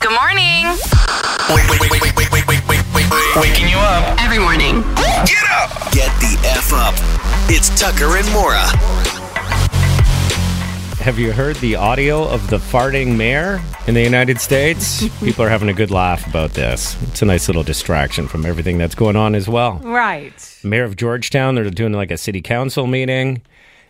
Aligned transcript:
Good 0.00 0.12
morning. 0.12 0.66
Wait, 1.50 1.68
wait, 1.70 1.80
wait, 1.80 1.90
wait, 1.90 2.02
wait, 2.16 2.32
wait, 2.32 2.46
wait, 2.48 2.68
wait, 2.68 2.82
wait, 2.94 3.10
wait. 3.10 3.36
Waking 3.40 3.68
you 3.68 3.76
up. 3.78 4.20
Every 4.20 4.38
morning. 4.38 4.82
Get 5.24 5.44
up. 5.50 5.70
Get 5.92 6.10
the 6.20 6.38
F 6.44 6.72
up. 6.72 6.94
It's 7.48 7.68
Tucker 7.80 8.16
and 8.16 8.30
Mora. 8.32 8.66
Have 11.02 11.18
you 11.18 11.32
heard 11.32 11.56
the 11.56 11.76
audio 11.76 12.24
of 12.26 12.48
the 12.50 12.58
farting 12.58 13.16
mayor 13.16 13.60
in 13.86 13.94
the 13.94 14.02
United 14.02 14.40
States? 14.40 15.06
People 15.20 15.44
are 15.44 15.48
having 15.48 15.68
a 15.68 15.74
good 15.74 15.90
laugh 15.90 16.26
about 16.26 16.50
this. 16.52 17.00
It's 17.04 17.22
a 17.22 17.24
nice 17.24 17.48
little 17.48 17.62
distraction 17.62 18.26
from 18.28 18.44
everything 18.44 18.78
that's 18.78 18.94
going 18.96 19.16
on 19.16 19.34
as 19.34 19.48
well. 19.48 19.78
Right. 19.84 20.58
Mayor 20.64 20.84
of 20.84 20.96
Georgetown, 20.96 21.54
they're 21.54 21.70
doing 21.70 21.92
like 21.92 22.10
a 22.10 22.16
city 22.16 22.42
council 22.42 22.86
meeting, 22.86 23.42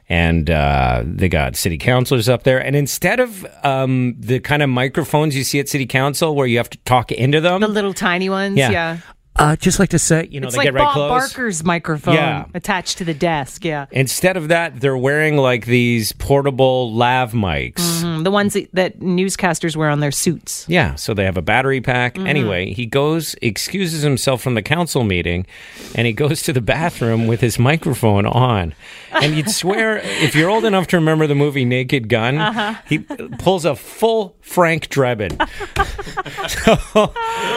and 0.08 0.48
uh, 0.50 1.02
they 1.04 1.28
got 1.28 1.56
city 1.56 1.78
councilors 1.78 2.28
up 2.28 2.44
there. 2.44 2.58
And 2.64 2.76
instead 2.76 3.20
of 3.20 3.46
um, 3.64 4.14
the 4.18 4.40
kind 4.40 4.62
of 4.62 4.68
microphones 4.68 5.34
you 5.36 5.44
see 5.44 5.58
at 5.58 5.68
city 5.68 5.86
council 5.86 6.34
where 6.34 6.46
you 6.46 6.58
have 6.58 6.70
to 6.70 6.78
talk 6.78 7.10
into 7.12 7.40
them, 7.40 7.60
The 7.60 7.68
little 7.68 7.94
tiny 7.94 8.28
ones. 8.28 8.56
Yeah. 8.56 8.70
Yeah. 8.70 8.98
Uh, 9.38 9.56
just 9.56 9.78
like 9.78 9.90
to 9.90 9.98
say, 9.98 10.28
you 10.30 10.40
know, 10.40 10.46
It's 10.46 10.54
they 10.54 10.58
like 10.60 10.66
get 10.66 10.74
right 10.74 10.84
Bob 10.84 10.92
close. 10.94 11.08
Barker's 11.32 11.64
microphone 11.64 12.14
Yeah. 12.14 12.46
attached 12.54 12.98
to 12.98 13.04
the 13.04 13.14
desk. 13.14 13.64
Yeah. 13.64 13.86
Instead 13.90 14.36
of 14.36 14.48
that, 14.48 14.80
they're 14.80 14.96
wearing 14.96 15.36
like 15.36 15.66
these 15.66 16.12
portable 16.12 16.92
lav 16.94 17.32
mics. 17.32 17.74
Mm, 18.02 18.24
the 18.24 18.30
ones 18.30 18.54
that, 18.54 18.68
that 18.72 19.00
newscasters 19.00 19.76
wear 19.76 19.90
on 19.90 20.00
their 20.00 20.10
suits. 20.12 20.64
Yeah, 20.68 20.94
so 20.94 21.14
they 21.14 21.24
have 21.24 21.36
a 21.36 21.42
battery 21.42 21.80
pack. 21.80 22.14
Mm-hmm. 22.14 22.26
Anyway, 22.26 22.72
he 22.72 22.86
goes, 22.86 23.34
excuses 23.42 24.02
himself 24.02 24.42
from 24.42 24.54
the 24.54 24.62
council 24.62 25.04
meeting, 25.04 25.46
and 25.94 26.06
he 26.06 26.12
goes 26.12 26.42
to 26.42 26.52
the 26.52 26.60
bathroom 26.60 27.26
with 27.26 27.40
his 27.40 27.58
microphone 27.58 28.26
on. 28.26 28.74
And 29.12 29.34
you'd 29.34 29.50
swear, 29.50 29.96
if 30.04 30.34
you're 30.34 30.50
old 30.50 30.64
enough 30.64 30.86
to 30.88 30.96
remember 30.96 31.26
the 31.26 31.34
movie 31.34 31.64
Naked 31.64 32.08
Gun, 32.08 32.38
Uh-huh. 32.38 32.74
he 32.88 32.98
pulls 33.38 33.64
a 33.64 33.74
full 33.76 34.36
Frank 34.40 34.88
Drebin. 34.88 35.36
so 36.48 37.12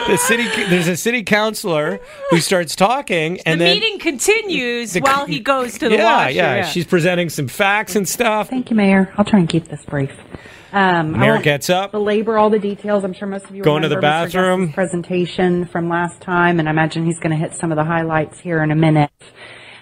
the 0.08 0.16
city, 0.16 0.44
there's 0.68 0.88
a 0.88 0.96
city 0.96 1.22
councilor 1.70 2.00
who 2.30 2.38
starts 2.40 2.76
talking, 2.76 3.40
and 3.46 3.60
the 3.60 3.64
then 3.64 3.74
meeting 3.80 3.98
continues 3.98 4.92
the- 4.92 5.00
while 5.00 5.26
he 5.26 5.40
goes 5.40 5.78
to 5.78 5.88
the 5.88 5.96
yeah, 5.96 6.04
washer. 6.24 6.32
yeah, 6.32 6.64
she's 6.66 6.84
presenting 6.86 7.28
some 7.28 7.48
facts 7.48 7.96
and 7.96 8.08
stuff. 8.08 8.48
Thank 8.48 8.70
you, 8.70 8.76
Mayor. 8.76 9.12
I'll 9.16 9.24
try 9.24 9.38
and 9.38 9.48
keep 9.48 9.68
this 9.68 9.84
brief. 9.84 10.10
Um, 10.72 11.18
Mayor 11.18 11.38
gets 11.42 11.68
up. 11.68 11.90
belabor 11.90 12.38
all 12.38 12.48
the 12.48 12.60
details. 12.60 13.02
I'm 13.02 13.12
sure 13.12 13.26
most 13.26 13.46
of 13.46 13.56
you 13.56 13.62
are 13.62 13.64
Going 13.64 13.82
to 13.82 13.88
the 13.88 14.00
bathroom. 14.00 14.72
Presentation 14.72 15.64
from 15.66 15.88
last 15.88 16.20
time, 16.20 16.60
and 16.60 16.68
I 16.68 16.70
imagine 16.70 17.04
he's 17.04 17.18
going 17.18 17.32
to 17.32 17.36
hit 17.36 17.54
some 17.54 17.72
of 17.72 17.76
the 17.76 17.84
highlights 17.84 18.38
here 18.38 18.62
in 18.62 18.70
a 18.70 18.76
minute. 18.76 19.10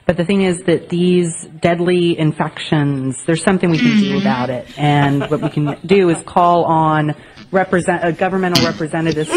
But 0.06 0.16
the 0.16 0.24
thing 0.24 0.40
is 0.40 0.62
that 0.62 0.88
these 0.88 1.44
deadly 1.60 2.18
infections, 2.18 3.22
there's 3.26 3.42
something 3.42 3.68
we 3.70 3.78
can 3.78 3.98
do 4.00 4.18
about 4.18 4.48
it, 4.48 4.66
and 4.78 5.28
what 5.30 5.42
we 5.42 5.50
can 5.50 5.76
do 5.84 6.08
is 6.08 6.22
call 6.22 6.64
on 6.64 7.14
represent 7.50 8.02
uh, 8.02 8.10
governmental 8.12 8.64
representatives. 8.64 9.28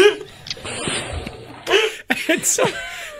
And 2.32 2.44
so 2.46 2.64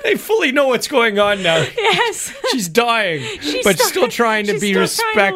they 0.02 0.16
fully 0.16 0.52
know 0.52 0.68
what's 0.68 0.88
going 0.88 1.18
on 1.18 1.42
now. 1.42 1.56
Yes. 1.76 2.32
She's 2.50 2.68
dying, 2.68 3.20
She's 3.40 3.62
but 3.64 3.76
still- 3.76 3.88
still 3.88 4.08
trying 4.08 4.46
to 4.46 4.58
be 4.58 4.72
still 4.72 4.74
trying 4.74 4.74
to 4.74 4.80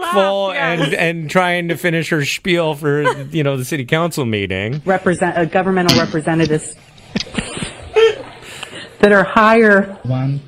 respectful 0.01 0.47
laugh, 0.49 0.55
yes. 0.55 0.81
and 0.87 0.95
and 0.95 1.31
trying 1.31 1.69
to 1.69 1.77
finish 1.77 2.09
her 2.11 2.25
spiel 2.25 2.75
for 2.75 3.03
you 3.27 3.43
know 3.45 3.57
the 3.57 3.65
city 3.65 3.85
council 3.85 4.25
meeting. 4.25 4.81
represent 4.85 5.37
uh, 5.37 5.45
governmental 5.45 5.99
representatives 6.01 6.75
that 9.01 9.13
are 9.13 9.25
higher 9.25 9.83
One. 10.05 10.41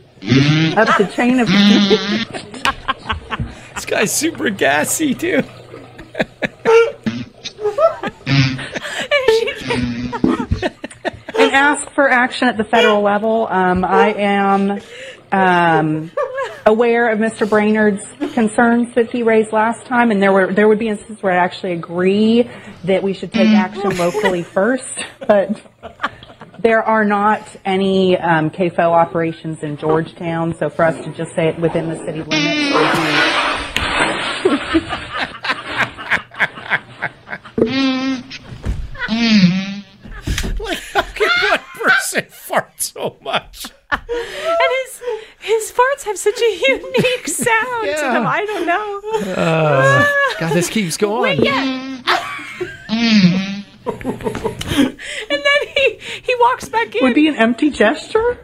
up 0.76 0.96
the 0.98 1.08
chain 1.14 1.38
of 1.40 1.48
This 3.74 3.84
guy's 3.86 4.12
super 4.12 4.50
gassy 4.50 5.14
too. 5.14 5.42
And 11.48 11.56
ask 11.56 11.90
for 11.92 12.10
action 12.10 12.48
at 12.48 12.58
the 12.58 12.64
federal 12.64 13.00
level. 13.00 13.46
Um, 13.48 13.82
I 13.84 14.12
am 14.12 14.80
um, 15.32 16.10
aware 16.66 17.08
of 17.08 17.18
Mr. 17.18 17.48
Brainerd's 17.48 18.04
concerns 18.34 18.94
that 18.94 19.10
he 19.10 19.22
raised 19.22 19.52
last 19.52 19.86
time, 19.86 20.10
and 20.10 20.22
there 20.22 20.32
were 20.32 20.52
there 20.52 20.68
would 20.68 20.78
be 20.78 20.88
instances 20.88 21.22
where 21.22 21.32
I 21.32 21.42
actually 21.42 21.72
agree 21.72 22.50
that 22.84 23.02
we 23.02 23.14
should 23.14 23.32
take 23.32 23.48
action 23.48 23.96
locally 23.96 24.42
first, 24.42 24.98
but. 25.26 25.60
There 26.60 26.82
are 26.82 27.04
not 27.04 27.46
any 27.64 28.18
um, 28.18 28.50
CAFO 28.50 28.80
operations 28.80 29.62
in 29.62 29.76
Georgetown, 29.76 30.56
so 30.56 30.68
for 30.68 30.84
us 30.84 30.96
to 31.04 31.12
just 31.12 31.32
say 31.36 31.46
it 31.46 31.58
within 31.60 31.88
the 31.88 31.96
city 31.98 32.20
limits 32.24 32.74
would 32.74 32.90
be 34.72 34.98
Like 40.58 40.78
how 40.78 41.02
can 41.02 41.28
one 41.50 41.60
person 41.74 42.24
fart 42.28 42.80
so 42.80 43.16
much? 43.20 43.66
And 43.90 44.00
his 44.08 45.02
his 45.40 45.72
farts 45.72 46.04
have 46.04 46.18
such 46.38 46.46
a 46.46 46.72
unique 46.72 47.28
sound 47.46 47.86
to 47.86 48.02
them. 48.02 48.26
I 48.26 48.44
don't 48.46 48.66
know. 48.66 49.00
God, 50.40 50.54
this 50.54 50.68
keeps 50.68 50.96
going. 50.96 51.46
and 51.46 52.04
then 55.30 55.60
he 55.74 55.98
he 56.22 56.34
walks 56.40 56.68
back 56.68 56.94
in. 56.94 57.02
would 57.02 57.14
be 57.14 57.28
an 57.28 57.36
empty 57.36 57.70
gesture. 57.70 58.38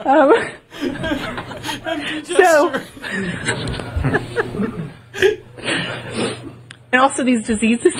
Um, 0.00 0.32
so, 2.24 2.82
and 6.92 7.00
also 7.00 7.24
these 7.24 7.46
diseases 7.46 7.94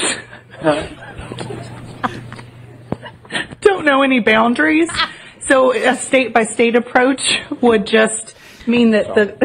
don't 3.60 3.84
know 3.84 4.03
any 4.03 4.21
boundaries. 4.21 4.91
So 5.49 5.72
a 5.75 5.97
state 5.97 6.34
by 6.34 6.44
state 6.44 6.77
approach 6.77 7.41
would 7.60 7.87
just 7.87 8.37
mean 8.70 8.91
that 8.92 9.14
the 9.14 9.36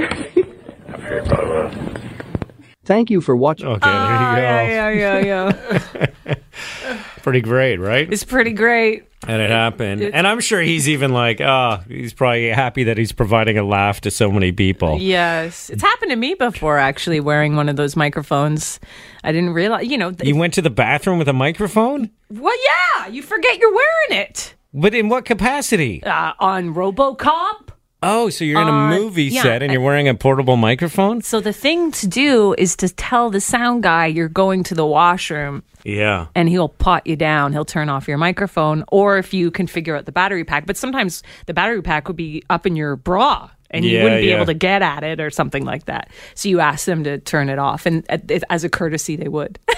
Thank 2.85 3.09
you 3.09 3.19
for 3.19 3.35
watching. 3.35 3.67
Okay, 3.67 3.79
there 3.89 3.91
you 3.91 4.07
go. 4.07 4.41
yeah, 4.41 4.89
yeah, 4.89 5.19
yeah, 5.19 6.05
yeah. 6.27 6.35
Pretty 7.23 7.41
great, 7.41 7.77
right? 7.79 8.11
it's 8.13 8.23
pretty 8.23 8.51
great. 8.51 9.07
And 9.27 9.41
it 9.41 9.49
happened. 9.49 10.03
And 10.03 10.27
I'm 10.27 10.39
sure 10.39 10.61
he's 10.61 10.87
even 10.87 11.11
like, 11.11 11.41
oh, 11.41 11.79
he's 11.87 12.13
probably 12.13 12.49
happy 12.49 12.83
that 12.83 12.99
he's 12.99 13.11
providing 13.11 13.57
a 13.57 13.63
laugh 13.63 14.01
to 14.01 14.11
so 14.11 14.31
many 14.31 14.51
people. 14.51 14.99
Yes, 14.99 15.71
it's 15.71 15.81
happened 15.81 16.11
to 16.11 16.15
me 16.15 16.35
before. 16.35 16.77
Actually, 16.77 17.19
wearing 17.19 17.55
one 17.55 17.67
of 17.67 17.75
those 17.75 17.95
microphones, 17.95 18.79
I 19.23 19.31
didn't 19.31 19.53
realize. 19.53 19.87
You 19.87 19.97
know, 19.97 20.11
th- 20.11 20.27
You 20.27 20.35
went 20.35 20.53
to 20.53 20.61
the 20.61 20.69
bathroom 20.69 21.17
with 21.17 21.27
a 21.27 21.33
microphone? 21.33 22.11
well, 22.29 22.55
yeah, 22.95 23.07
you 23.07 23.23
forget 23.23 23.57
you're 23.57 23.73
wearing 23.73 24.21
it 24.27 24.53
But 24.75 24.93
in 24.93 25.09
what 25.09 25.25
capacity? 25.25 26.03
uh, 26.03 26.33
on 26.39 26.75
RoboCop. 26.75 27.64
Oh, 28.07 28.29
so 28.29 28.45
you're 28.45 28.61
in 28.61 28.67
a 28.67 28.71
Uh, 28.71 28.89
movie 28.89 29.25
yeah. 29.25 29.41
set 29.41 29.63
and 29.63 29.71
you're 29.73 29.81
wearing 29.81 30.07
a 30.07 30.13
portable 30.13 30.57
microphone? 30.57 31.21
So 31.21 31.39
the 31.41 31.51
thing 31.53 31.91
to 31.93 32.07
do 32.07 32.53
is 32.57 32.75
to 32.77 32.89
tell 32.89 33.29
the 33.29 33.41
sound 33.41 33.83
guy 33.83 34.05
you're 34.05 34.29
going 34.29 34.63
to 34.65 34.75
the 34.75 34.85
washroom 34.85 35.63
Yeah. 35.83 36.27
and 36.35 36.47
he'll 36.47 36.69
pot 36.69 37.07
you 37.07 37.15
down. 37.15 37.51
He'll 37.53 37.65
turn 37.65 37.89
off 37.89 38.07
your 38.07 38.17
microphone, 38.17 38.83
or 38.91 39.17
if 39.17 39.33
you 39.33 39.49
can 39.51 39.67
figure 39.67 39.95
out 39.95 40.05
the 40.05 40.11
battery 40.11 40.43
pack. 40.43 40.65
But 40.67 40.77
sometimes 40.77 41.23
the 41.47 41.53
battery 41.53 41.81
pack 41.81 42.07
would 42.07 42.17
be 42.17 42.43
up 42.49 42.65
in 42.67 42.75
your 42.75 42.95
bra. 42.95 43.49
And 43.71 43.83
you 43.83 43.97
Yeah, 43.97 44.03
wouldn't 44.03 44.21
be 44.21 44.27
yeah. 44.27 44.35
able 44.35 44.45
to 44.45 44.53
get 44.53 44.81
at 44.83 45.03
it 45.03 45.19
or 45.19 45.29
something 45.31 45.65
like 45.65 45.85
that. 45.85 46.09
So 46.35 46.47
you 46.47 46.59
ask 46.59 46.85
them 46.85 47.03
to 47.03 47.17
turn 47.17 47.49
it 47.49 47.57
off, 47.59 47.85
and 47.87 48.05
as 48.49 48.63
a 48.63 48.69
courtesy, 48.69 49.15
they 49.15 49.27
would. 49.27 49.57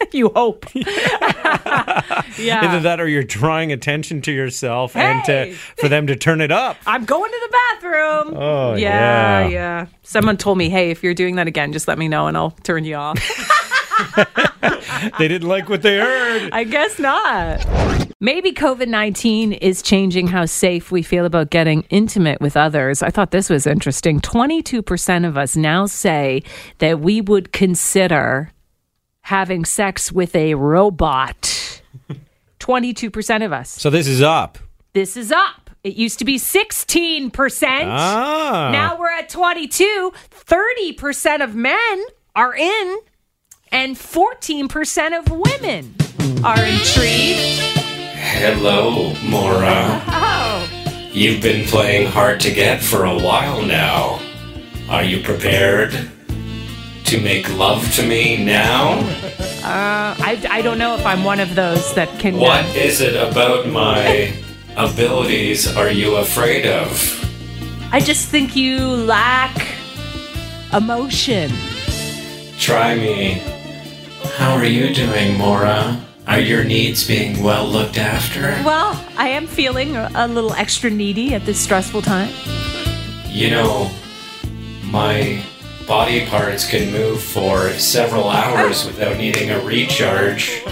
you 0.12 0.30
hope. 0.34 0.66
yeah. 0.74 0.84
Either 2.38 2.80
that 2.80 3.00
or 3.00 3.08
you're 3.08 3.22
drawing 3.22 3.72
attention 3.72 4.22
to 4.22 4.32
yourself 4.32 4.96
and 4.96 5.24
to 5.24 5.54
for 5.78 5.88
them 5.88 6.06
to 6.06 6.16
turn 6.16 6.40
it 6.40 6.52
up. 6.52 6.76
I'm 6.86 7.04
going 7.04 7.30
to 7.30 7.48
the 7.48 7.52
bathroom. 7.52 8.36
Oh, 8.36 8.74
yeah, 8.74 9.40
yeah. 9.40 9.48
yeah. 9.48 9.86
Someone 10.02 10.36
told 10.36 10.58
me, 10.58 10.68
hey, 10.68 10.90
if 10.90 11.02
you're 11.02 11.14
doing 11.14 11.36
that 11.36 11.46
again, 11.46 11.72
just 11.72 11.88
let 11.88 11.98
me 11.98 12.08
know 12.08 12.26
and 12.26 12.36
I'll 12.36 12.52
turn 12.62 12.84
you 12.84 12.96
off. 12.96 13.18
They 15.18 15.28
didn't 15.28 15.48
like 15.48 15.68
what 15.68 15.82
they 15.82 15.98
heard. 15.98 16.50
I 16.52 16.64
guess 16.64 16.98
not. 16.98 17.66
Maybe 18.20 18.52
COVID 18.52 18.88
19 18.88 19.54
is 19.54 19.82
changing 19.82 20.26
how 20.26 20.44
safe 20.44 20.90
we 20.90 21.02
feel 21.02 21.24
about 21.24 21.50
getting 21.50 21.82
intimate 21.90 22.40
with 22.40 22.56
others. 22.56 23.02
I 23.02 23.10
thought 23.10 23.30
this 23.30 23.48
was 23.48 23.66
interesting. 23.66 24.20
22% 24.20 25.26
of 25.26 25.38
us 25.38 25.56
now 25.56 25.86
say 25.86 26.42
that 26.78 27.00
we 27.00 27.20
would 27.20 27.52
consider 27.52 28.50
having 29.30 29.64
sex 29.64 30.10
with 30.10 30.34
a 30.34 30.54
robot 30.54 31.80
22% 32.58 33.44
of 33.44 33.52
us. 33.52 33.70
So 33.70 33.88
this 33.88 34.08
is 34.08 34.20
up. 34.20 34.58
This 34.92 35.16
is 35.16 35.30
up. 35.30 35.70
It 35.84 35.94
used 35.94 36.18
to 36.18 36.24
be 36.24 36.36
16%. 36.36 37.30
Ah. 37.86 38.70
Now 38.72 38.98
we're 38.98 39.08
at 39.12 39.28
22. 39.28 40.12
30% 40.32 41.44
of 41.44 41.54
men 41.54 42.04
are 42.34 42.54
in, 42.56 42.98
and 43.70 43.94
14% 43.94 45.18
of 45.18 45.30
women 45.30 45.94
are 46.44 46.64
intrigued. 46.64 47.60
Hello, 48.18 49.14
Mora. 49.22 50.02
Oh, 50.08 51.08
You've 51.12 51.40
been 51.40 51.66
playing 51.66 52.08
hard 52.08 52.40
to 52.40 52.50
get 52.50 52.82
for 52.82 53.04
a 53.04 53.16
while 53.16 53.62
now. 53.62 54.20
Are 54.88 55.04
you 55.04 55.22
prepared 55.22 56.10
to 57.10 57.20
make 57.20 57.48
love 57.56 57.92
to 57.94 58.06
me 58.06 58.42
now? 58.44 58.98
uh, 59.64 60.14
I, 60.18 60.40
I 60.48 60.62
don't 60.62 60.78
know 60.78 60.94
if 60.96 61.04
I'm 61.04 61.24
one 61.24 61.40
of 61.40 61.54
those 61.54 61.92
that 61.94 62.08
can. 62.20 62.34
uh, 62.36 62.38
What 62.38 62.64
is 62.76 63.00
it 63.00 63.16
about 63.16 63.66
my 63.68 64.32
abilities 64.76 65.66
are 65.76 65.90
you 65.90 66.16
afraid 66.16 66.66
of? 66.66 66.88
I 67.92 67.98
just 68.00 68.28
think 68.28 68.54
you 68.54 68.78
lack 68.86 69.66
emotion. 70.72 71.50
Try 72.58 72.94
me. 72.94 73.42
How 74.36 74.52
are 74.54 74.64
you 74.64 74.94
doing, 74.94 75.36
Mora? 75.36 76.00
Are 76.28 76.38
your 76.38 76.62
needs 76.62 77.04
being 77.06 77.42
well 77.42 77.66
looked 77.66 77.98
after? 77.98 78.42
Well, 78.64 78.94
I 79.16 79.28
am 79.30 79.48
feeling 79.48 79.96
a 79.96 80.28
little 80.28 80.52
extra 80.54 80.88
needy 80.90 81.34
at 81.34 81.44
this 81.44 81.58
stressful 81.58 82.02
time. 82.02 82.30
You 83.26 83.50
know, 83.50 83.90
my 84.84 85.42
body 85.86 86.26
parts 86.26 86.68
can 86.68 86.92
move 86.92 87.22
for 87.22 87.70
several 87.72 88.28
hours 88.28 88.84
without 88.86 89.16
needing 89.16 89.50
a 89.50 89.60
recharge. 89.60 90.62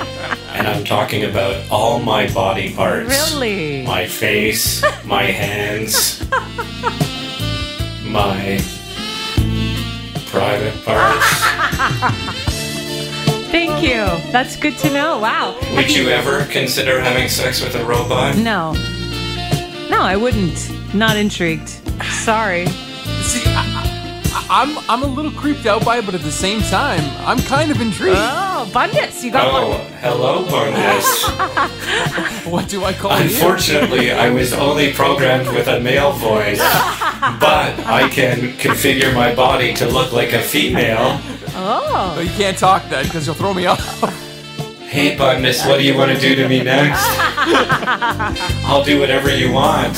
And 0.52 0.66
I'm 0.66 0.84
talking 0.84 1.24
about 1.24 1.68
all 1.70 1.98
my 2.00 2.32
body 2.32 2.74
parts. 2.74 3.32
Really? 3.32 3.84
My 3.84 4.06
face, 4.06 4.82
my 5.04 5.22
hands, 5.42 6.20
my 8.04 8.60
private 10.26 10.84
parts. 10.84 11.26
Thank 13.50 13.82
you. 13.82 14.30
That's 14.30 14.56
good 14.56 14.76
to 14.78 14.90
know. 14.92 15.18
Wow. 15.18 15.56
Would 15.74 15.94
you 15.94 16.08
ever 16.10 16.44
consider 16.46 17.00
having 17.00 17.28
sex 17.28 17.62
with 17.62 17.74
a 17.76 17.84
robot? 17.84 18.36
No. 18.36 18.72
No, 19.88 20.02
I 20.02 20.16
wouldn't. 20.16 20.70
Not 20.94 21.16
intrigued. 21.16 21.68
Sorry. 22.04 22.66
See, 24.48 24.50
I, 24.50 24.54
I, 24.62 24.62
I'm 24.62 24.78
I'm 24.88 25.02
a 25.02 25.06
little 25.06 25.30
creeped 25.32 25.66
out 25.66 25.84
by 25.84 25.98
it, 25.98 26.06
but 26.06 26.14
at 26.14 26.22
the 26.22 26.30
same 26.32 26.60
time, 26.62 27.00
I'm 27.26 27.38
kind 27.38 27.70
of 27.70 27.80
intrigued. 27.80 28.16
Oh, 28.18 28.70
Bundes, 28.72 29.22
you 29.22 29.30
got 29.30 29.46
Oh, 29.52 29.70
one. 29.70 29.80
hello, 30.00 30.44
Bundes. 30.46 32.46
what 32.50 32.68
do 32.68 32.84
I 32.84 32.92
call 32.92 33.16
you? 33.18 33.24
Unfortunately, 33.24 34.12
I 34.12 34.30
was 34.30 34.52
only 34.52 34.92
programmed 34.92 35.48
with 35.48 35.68
a 35.68 35.80
male 35.80 36.12
voice, 36.12 36.58
but 36.58 37.78
I 37.86 38.08
can 38.10 38.52
configure 38.58 39.14
my 39.14 39.34
body 39.34 39.74
to 39.74 39.86
look 39.88 40.12
like 40.12 40.32
a 40.32 40.40
female. 40.42 41.20
Oh. 41.54 41.84
Oh, 41.90 42.20
you 42.20 42.30
can't 42.30 42.56
talk 42.56 42.88
then, 42.88 43.04
because 43.04 43.26
you'll 43.26 43.34
throw 43.34 43.52
me 43.54 43.66
off. 43.72 43.80
Hey, 44.88 45.16
Bundes, 45.16 45.66
what 45.66 45.78
do 45.78 45.84
you 45.84 45.96
want 45.96 46.12
to 46.12 46.18
do 46.18 46.34
to 46.36 46.48
me 46.48 46.62
next? 46.62 47.02
I'll 48.64 48.84
do 48.84 49.00
whatever 49.00 49.34
you 49.34 49.52
want. 49.52 49.94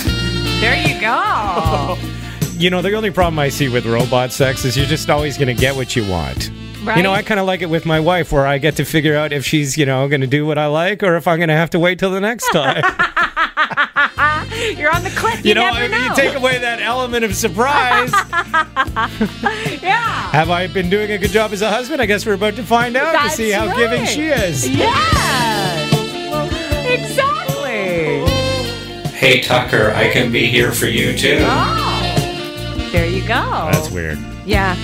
There 0.60 0.76
you 0.76 1.00
go. 1.00 1.96
You 2.60 2.68
know, 2.68 2.82
the 2.82 2.92
only 2.92 3.10
problem 3.10 3.38
I 3.38 3.48
see 3.48 3.70
with 3.70 3.86
robot 3.86 4.32
sex 4.32 4.66
is 4.66 4.76
you're 4.76 4.84
just 4.84 5.08
always 5.08 5.38
going 5.38 5.48
to 5.48 5.58
get 5.58 5.74
what 5.74 5.96
you 5.96 6.06
want. 6.06 6.50
Right? 6.84 6.98
You 6.98 7.02
know, 7.02 7.10
I 7.10 7.22
kind 7.22 7.40
of 7.40 7.46
like 7.46 7.62
it 7.62 7.70
with 7.70 7.86
my 7.86 7.98
wife 7.98 8.32
where 8.32 8.46
I 8.46 8.58
get 8.58 8.76
to 8.76 8.84
figure 8.84 9.16
out 9.16 9.32
if 9.32 9.46
she's, 9.46 9.78
you 9.78 9.86
know, 9.86 10.06
going 10.08 10.20
to 10.20 10.26
do 10.26 10.44
what 10.44 10.58
I 10.58 10.66
like 10.66 11.02
or 11.02 11.16
if 11.16 11.26
I'm 11.26 11.38
going 11.38 11.48
to 11.48 11.54
have 11.54 11.70
to 11.70 11.78
wait 11.78 11.98
till 11.98 12.10
the 12.10 12.20
next 12.20 12.46
time. 12.52 12.84
You're 14.76 14.94
on 14.94 15.02
the 15.04 15.12
cliff. 15.16 15.42
You, 15.42 15.48
you 15.48 15.54
know, 15.54 15.72
never 15.72 15.84
if 15.84 15.90
know. 15.90 16.04
you 16.04 16.14
take 16.14 16.34
away 16.34 16.58
that 16.58 16.82
element 16.82 17.24
of 17.24 17.34
surprise. 17.34 18.12
yeah. 19.82 20.30
Have 20.30 20.50
I 20.50 20.66
been 20.66 20.90
doing 20.90 21.12
a 21.12 21.16
good 21.16 21.30
job 21.30 21.52
as 21.52 21.62
a 21.62 21.70
husband? 21.70 22.02
I 22.02 22.06
guess 22.06 22.26
we're 22.26 22.34
about 22.34 22.56
to 22.56 22.62
find 22.62 22.94
out 22.94 23.14
That's 23.14 23.36
to 23.36 23.42
see 23.42 23.50
how 23.52 23.74
giving 23.74 24.04
she 24.04 24.28
is. 24.28 24.68
Yes. 24.68 25.94
Exactly. 26.86 28.28
Hey, 29.16 29.40
Tucker, 29.40 29.92
I 29.94 30.10
can 30.10 30.30
be 30.30 30.46
here 30.46 30.72
for 30.72 30.88
you 30.88 31.16
too. 31.16 31.38
Oh. 31.40 31.89
There 32.92 33.06
you 33.06 33.20
go. 33.22 33.68
That's 33.72 33.90
weird. 33.90 34.18
Yeah. 34.44 34.76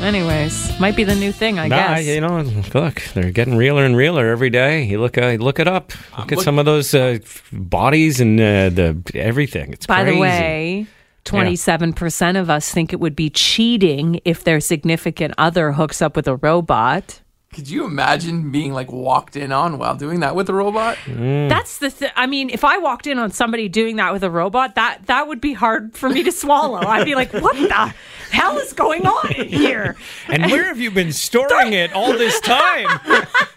Anyways, 0.00 0.78
might 0.80 0.96
be 0.96 1.04
the 1.04 1.14
new 1.16 1.32
thing, 1.32 1.58
I 1.58 1.68
Nah, 1.68 1.76
guess. 1.96 2.06
you 2.06 2.20
know, 2.20 2.40
look, 2.72 3.02
they're 3.14 3.30
getting 3.32 3.56
realer 3.56 3.84
and 3.84 3.96
realer 3.96 4.28
every 4.28 4.48
day. 4.48 4.84
You 4.84 5.00
look, 5.00 5.18
uh, 5.18 5.36
look 5.40 5.58
it 5.58 5.68
up. 5.68 5.92
Look 6.16 6.32
at 6.32 6.36
look- 6.38 6.44
some 6.44 6.58
of 6.58 6.64
those 6.64 6.94
uh, 6.94 7.18
bodies 7.52 8.20
and 8.20 8.40
uh, 8.40 8.70
the 8.70 8.96
everything. 9.14 9.72
It's 9.72 9.86
By 9.86 10.02
crazy. 10.04 10.14
the 10.16 10.20
way, 10.20 10.86
27% 11.24 12.40
of 12.40 12.48
us 12.48 12.70
think 12.72 12.92
it 12.92 13.00
would 13.00 13.14
be 13.16 13.28
cheating 13.28 14.20
if 14.24 14.44
their 14.44 14.60
significant 14.60 15.34
other 15.36 15.72
hooks 15.72 16.00
up 16.00 16.16
with 16.16 16.26
a 16.28 16.36
robot. 16.36 17.20
Could 17.52 17.68
you 17.68 17.84
imagine 17.84 18.52
being 18.52 18.72
like 18.72 18.92
walked 18.92 19.34
in 19.34 19.50
on 19.50 19.78
while 19.78 19.96
doing 19.96 20.20
that 20.20 20.36
with 20.36 20.48
a 20.48 20.54
robot? 20.54 20.96
Mm. 21.06 21.48
That's 21.48 21.78
the 21.78 21.90
th- 21.90 22.12
I 22.14 22.26
mean, 22.28 22.48
if 22.48 22.62
I 22.62 22.78
walked 22.78 23.08
in 23.08 23.18
on 23.18 23.32
somebody 23.32 23.68
doing 23.68 23.96
that 23.96 24.12
with 24.12 24.22
a 24.22 24.30
robot, 24.30 24.76
that 24.76 25.06
that 25.06 25.26
would 25.26 25.40
be 25.40 25.52
hard 25.52 25.96
for 25.96 26.08
me 26.08 26.22
to 26.22 26.30
swallow. 26.30 26.78
I'd 26.78 27.04
be 27.04 27.16
like, 27.16 27.32
"What 27.32 27.56
the 27.56 27.92
hell 28.30 28.56
is 28.58 28.72
going 28.72 29.04
on 29.04 29.32
here?" 29.32 29.96
and 30.28 30.48
where 30.48 30.66
have 30.66 30.78
you 30.78 30.92
been 30.92 31.12
storing 31.12 31.72
it 31.72 31.92
all 31.92 32.12
this 32.12 32.38
time? 32.38 33.00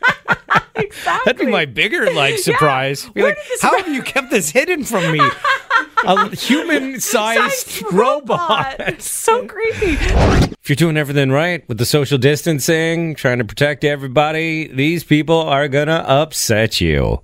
Exactly. 0.83 1.21
That'd 1.31 1.45
be 1.45 1.51
my 1.51 1.65
bigger 1.65 2.11
like 2.13 2.37
surprise. 2.39 3.07
Be 3.09 3.21
like, 3.21 3.37
how 3.61 3.77
have 3.77 3.87
you 3.87 4.01
kept 4.01 4.31
this 4.31 4.49
hidden 4.49 4.83
from 4.83 5.11
me? 5.11 5.19
A 6.05 6.35
human-sized 6.35 7.67
Sized 7.69 7.93
robot. 7.93 8.75
It's 8.79 9.09
so 9.09 9.45
creepy. 9.45 9.97
If 10.01 10.69
you're 10.69 10.75
doing 10.75 10.97
everything 10.97 11.29
right 11.29 11.67
with 11.69 11.77
the 11.77 11.85
social 11.85 12.17
distancing, 12.17 13.15
trying 13.15 13.37
to 13.37 13.45
protect 13.45 13.83
everybody, 13.83 14.67
these 14.67 15.03
people 15.03 15.37
are 15.39 15.67
gonna 15.67 16.03
upset 16.07 16.81
you. 16.81 17.21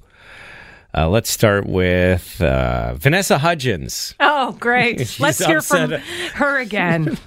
Uh, 0.95 1.09
let's 1.09 1.29
start 1.29 1.65
with 1.67 2.41
uh, 2.41 2.95
Vanessa 2.95 3.37
Hudgens. 3.37 4.15
Oh, 4.19 4.53
great. 4.59 5.19
Let's 5.19 5.43
hear 5.43 5.61
from 5.61 5.91
her 6.33 6.59
again. 6.59 7.17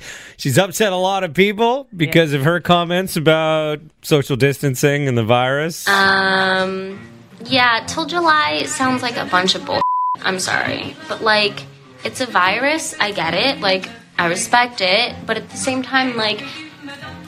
She's 0.42 0.58
upset 0.58 0.92
a 0.92 0.96
lot 0.96 1.22
of 1.22 1.34
people 1.34 1.86
because 1.96 2.32
of 2.32 2.42
her 2.42 2.58
comments 2.58 3.16
about 3.16 3.78
social 4.02 4.34
distancing 4.34 5.06
and 5.06 5.16
the 5.16 5.22
virus. 5.22 5.86
Um, 5.86 6.98
yeah, 7.44 7.84
till 7.86 8.06
July 8.06 8.64
sounds 8.64 9.02
like 9.02 9.16
a 9.16 9.24
bunch 9.24 9.54
of 9.54 9.64
bull. 9.64 9.80
I'm 10.20 10.40
sorry. 10.40 10.96
But, 11.06 11.22
like, 11.22 11.62
it's 12.02 12.20
a 12.20 12.26
virus. 12.26 12.92
I 12.98 13.12
get 13.12 13.34
it. 13.34 13.60
Like, 13.60 13.88
I 14.18 14.26
respect 14.26 14.80
it. 14.80 15.14
But 15.26 15.36
at 15.36 15.48
the 15.48 15.56
same 15.56 15.84
time, 15.84 16.16
like, 16.16 16.42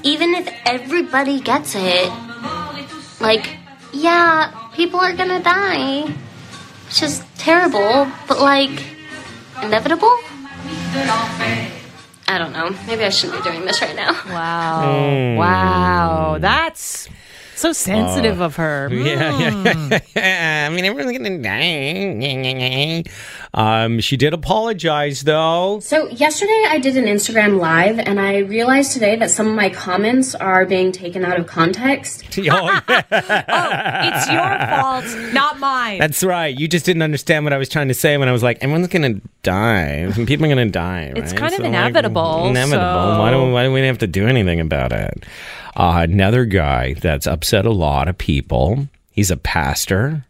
even 0.02 0.34
if 0.34 0.52
everybody 0.66 1.38
gets 1.38 1.76
it, 1.76 2.10
like, 3.20 3.48
yeah, 3.92 4.70
people 4.74 4.98
are 4.98 5.14
gonna 5.14 5.40
die. 5.40 6.12
It's 6.88 6.98
just 6.98 7.22
terrible. 7.38 8.10
But, 8.26 8.40
like, 8.40 8.84
inevitable? 9.62 10.18
I 12.34 12.38
don't 12.38 12.52
know. 12.52 12.76
Maybe 12.88 13.04
I 13.04 13.10
shouldn't 13.10 13.44
be 13.44 13.48
doing 13.48 13.64
this 13.64 13.80
right 13.80 13.94
now. 13.94 14.12
Wow. 14.26 14.82
Hmm. 14.82 15.36
Wow. 15.36 16.38
That's 16.40 17.08
so 17.56 17.72
sensitive 17.72 18.40
of 18.40 18.56
her. 18.56 18.90
Yeah, 19.04 19.38
yeah, 19.38 20.00
yeah. 20.16 20.68
I 20.70 20.74
mean, 20.74 20.84
everyone's 20.84 21.16
gonna 21.16 21.38
die. 21.38 23.04
Um, 23.52 24.00
she 24.00 24.16
did 24.16 24.32
apologize, 24.32 25.22
though. 25.22 25.80
So, 25.80 26.08
yesterday 26.08 26.64
I 26.68 26.78
did 26.78 26.96
an 26.96 27.04
Instagram 27.04 27.58
live 27.60 27.98
and 27.98 28.18
I 28.20 28.38
realized 28.38 28.92
today 28.92 29.16
that 29.16 29.30
some 29.30 29.46
of 29.48 29.54
my 29.54 29.68
comments 29.68 30.34
are 30.34 30.64
being 30.64 30.90
taken 30.90 31.24
out 31.24 31.38
of 31.38 31.46
context. 31.46 32.24
Oh, 32.36 32.42
yeah. 32.42 32.80
Oh, 33.10 34.08
it's 34.08 34.28
your 34.28 34.58
fault, 34.68 35.32
not 35.32 35.58
mine. 35.58 35.98
That's 35.98 36.22
right. 36.22 36.56
You 36.56 36.68
just 36.68 36.84
didn't 36.84 37.02
understand 37.02 37.44
what 37.44 37.52
I 37.52 37.58
was 37.58 37.68
trying 37.68 37.88
to 37.88 37.94
say 37.94 38.16
when 38.16 38.28
I 38.28 38.32
was 38.32 38.42
like, 38.42 38.58
everyone's 38.60 38.88
gonna 38.88 39.20
die. 39.42 40.10
Some 40.12 40.26
people 40.26 40.46
are 40.46 40.48
gonna 40.48 40.66
die. 40.66 41.08
Right? 41.08 41.18
It's 41.18 41.32
right? 41.32 41.40
kind 41.40 41.54
of 41.54 41.60
like, 41.60 41.68
inevitable, 41.68 42.46
inevitable. 42.48 43.18
Why 43.18 43.30
don't 43.30 43.52
Why 43.52 43.64
do 43.64 43.72
we 43.72 43.80
have 43.82 43.98
to 43.98 44.06
do 44.06 44.26
anything 44.26 44.60
about 44.60 44.92
it? 44.92 45.24
Uh, 45.76 46.00
another 46.08 46.44
guy 46.44 46.94
that's 46.94 47.26
upset 47.26 47.66
a 47.66 47.72
lot 47.72 48.08
of 48.08 48.16
people. 48.18 48.88
He's 49.10 49.30
a 49.30 49.36
pastor. 49.36 50.24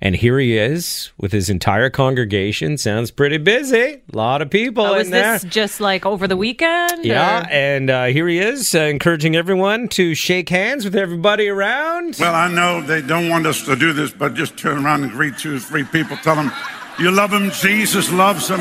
And 0.00 0.14
here 0.14 0.38
he 0.38 0.56
is 0.56 1.10
with 1.18 1.32
his 1.32 1.50
entire 1.50 1.90
congregation. 1.90 2.78
Sounds 2.78 3.10
pretty 3.10 3.36
busy. 3.38 4.00
A 4.12 4.16
lot 4.16 4.42
of 4.42 4.48
people 4.48 4.84
Oh, 4.86 4.92
in 4.92 4.98
was 4.98 5.10
there. 5.10 5.32
this 5.40 5.44
just 5.52 5.80
like 5.80 6.06
over 6.06 6.28
the 6.28 6.36
weekend? 6.36 7.04
Yeah, 7.04 7.40
or- 7.42 7.50
and 7.50 7.90
uh, 7.90 8.04
here 8.04 8.28
he 8.28 8.38
is, 8.38 8.76
uh, 8.76 8.82
encouraging 8.82 9.34
everyone 9.34 9.88
to 9.88 10.14
shake 10.14 10.50
hands 10.50 10.84
with 10.84 10.94
everybody 10.94 11.48
around. 11.48 12.16
Well, 12.20 12.32
I 12.32 12.46
know 12.46 12.80
they 12.80 13.02
don't 13.02 13.28
want 13.28 13.44
us 13.48 13.62
to 13.64 13.74
do 13.74 13.92
this, 13.92 14.12
but 14.12 14.34
just 14.34 14.56
turn 14.56 14.84
around 14.86 15.02
and 15.02 15.10
greet 15.10 15.36
two 15.36 15.56
or 15.56 15.58
three 15.58 15.82
people. 15.82 16.16
Tell 16.18 16.36
them 16.36 16.52
you 17.00 17.10
love 17.10 17.32
them. 17.32 17.50
Jesus 17.50 18.12
loves 18.12 18.46
them. 18.46 18.60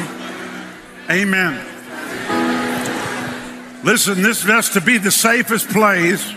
Amen. 1.12 1.64
Listen, 3.84 4.22
this 4.22 4.44
has 4.44 4.70
to 4.70 4.82
be 4.82 4.98
the 4.98 5.12
safest 5.12 5.70
place. 5.70 6.34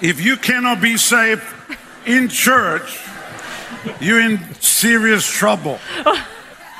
If 0.00 0.20
you 0.20 0.36
cannot 0.36 0.80
be 0.80 0.96
safe 0.96 1.42
in 2.06 2.28
church, 2.28 3.00
you're 4.00 4.20
in 4.20 4.38
serious 4.60 5.26
trouble. 5.26 5.78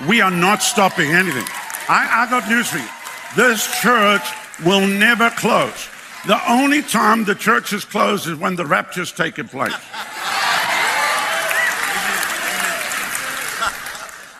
We 0.08 0.20
are 0.20 0.30
not 0.30 0.62
stopping 0.62 1.12
anything. 1.12 1.44
I, 1.88 2.26
I 2.26 2.30
got 2.30 2.48
news 2.48 2.68
for 2.68 2.78
you. 2.78 2.88
This 3.36 3.80
church 3.80 4.22
will 4.64 4.86
never 4.86 5.30
close. 5.30 5.88
The 6.26 6.40
only 6.50 6.82
time 6.82 7.24
the 7.24 7.34
church 7.34 7.72
is 7.72 7.84
closed 7.84 8.28
is 8.28 8.36
when 8.36 8.56
the 8.56 8.66
rapture's 8.66 9.12
taking 9.12 9.48
place. 9.48 9.74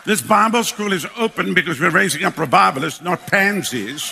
This 0.05 0.21
Bible 0.21 0.63
school 0.63 0.91
is 0.91 1.05
open 1.17 1.53
because 1.53 1.79
we're 1.79 1.89
raising 1.89 2.23
up 2.23 2.37
revivalists, 2.37 3.01
not 3.01 3.27
pansies. 3.27 4.11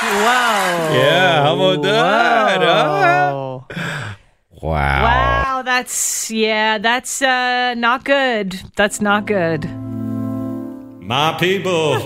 Whoa. 0.00 0.96
Yeah, 0.96 1.42
how 1.42 1.54
about 1.56 1.82
that? 1.82 2.60
Whoa. 2.62 3.66
huh? 3.70 4.14
Wow. 4.62 5.02
Wow, 5.02 5.62
that's 5.62 6.30
yeah, 6.30 6.78
that's 6.78 7.20
uh 7.20 7.74
not 7.74 8.04
good. 8.04 8.58
That's 8.76 9.02
not 9.02 9.26
good. 9.26 9.64
My 11.02 11.36
people. 11.38 11.96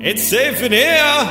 it's 0.00 0.22
safe 0.24 0.60
in 0.62 0.72
here. 0.72 1.24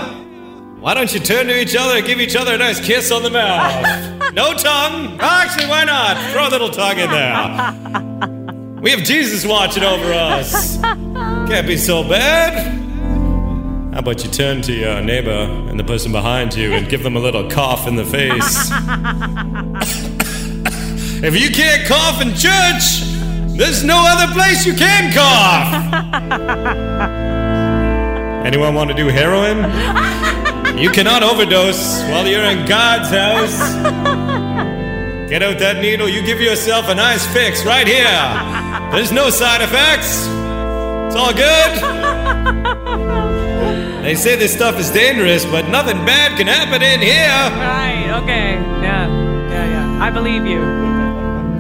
Why 0.80 0.94
don't 0.94 1.14
you 1.14 1.20
turn 1.20 1.48
to 1.48 1.60
each 1.60 1.76
other 1.76 1.98
and 1.98 2.08
give 2.08 2.22
each 2.22 2.38
other 2.38 2.54
a 2.56 2.58
nice 2.58 2.80
kiss 2.80 3.12
on 3.12 3.24
the 3.24 3.30
mouth? 3.30 4.34
no 4.34 4.54
tongue? 4.54 5.18
Actually, 5.20 5.68
why 5.68 5.84
not? 5.84 6.16
Throw 6.32 6.48
a 6.48 6.52
little 6.52 6.70
tongue 6.70 7.00
in 7.00 7.12
there. 7.12 8.30
We 8.80 8.92
have 8.92 9.04
Jesus 9.04 9.46
watching 9.46 9.84
over 9.84 10.14
us. 10.14 10.78
Can't 10.80 11.68
be 11.68 11.76
so 11.76 12.02
bad. 12.02 12.79
How 13.92 14.00
about 14.00 14.24
you 14.24 14.30
turn 14.30 14.62
to 14.62 14.72
your 14.72 15.02
neighbor 15.02 15.32
and 15.32 15.80
the 15.80 15.84
person 15.84 16.12
behind 16.12 16.54
you 16.54 16.74
and 16.74 16.88
give 16.88 17.02
them 17.02 17.18
a 17.18 17.20
little 17.20 17.50
cough 17.50 17.88
in 17.88 17.96
the 17.96 18.06
face? 18.06 18.70
if 21.24 21.36
you 21.36 21.50
can't 21.50 21.88
cough 21.88 22.22
in 22.22 22.36
church, 22.36 23.02
there's 23.58 23.84
no 23.84 24.04
other 24.08 24.32
place 24.32 24.64
you 24.64 24.76
can 24.76 25.12
cough. 25.12 25.92
Anyone 28.46 28.76
want 28.76 28.92
to 28.92 28.96
do 28.96 29.08
heroin? 29.08 29.66
You 30.80 30.90
cannot 30.92 31.24
overdose 31.24 32.00
while 32.04 32.26
you're 32.26 32.46
in 32.46 32.66
God's 32.66 33.10
house. 33.10 33.60
Get 35.30 35.44
out 35.44 35.60
that 35.60 35.82
needle, 35.82 36.08
you 36.08 36.22
give 36.26 36.40
yourself 36.40 36.88
a 36.88 36.96
nice 36.96 37.28
fix 37.34 37.66
right 37.66 37.86
here. 37.86 38.06
There's 38.90 39.12
no 39.12 39.30
side 39.30 39.62
effects. 39.62 40.26
It's 41.08 41.18
all 41.18 41.34
good. 41.34 43.29
They 44.02 44.16
say 44.16 44.36
this 44.36 44.54
stuff 44.54 44.80
is 44.80 44.90
dangerous, 44.90 45.46
but 45.46 45.68
nothing 45.70 45.98
bad 46.06 46.38
can 46.38 46.48
happen 46.48 46.82
in 46.82 47.02
here. 47.02 47.44
Right, 47.60 48.22
okay. 48.24 48.54
Yeah. 48.82 49.08
Yeah, 49.50 49.66
yeah. 49.66 50.04
I 50.04 50.10
believe 50.10 50.46
you. 50.46 50.62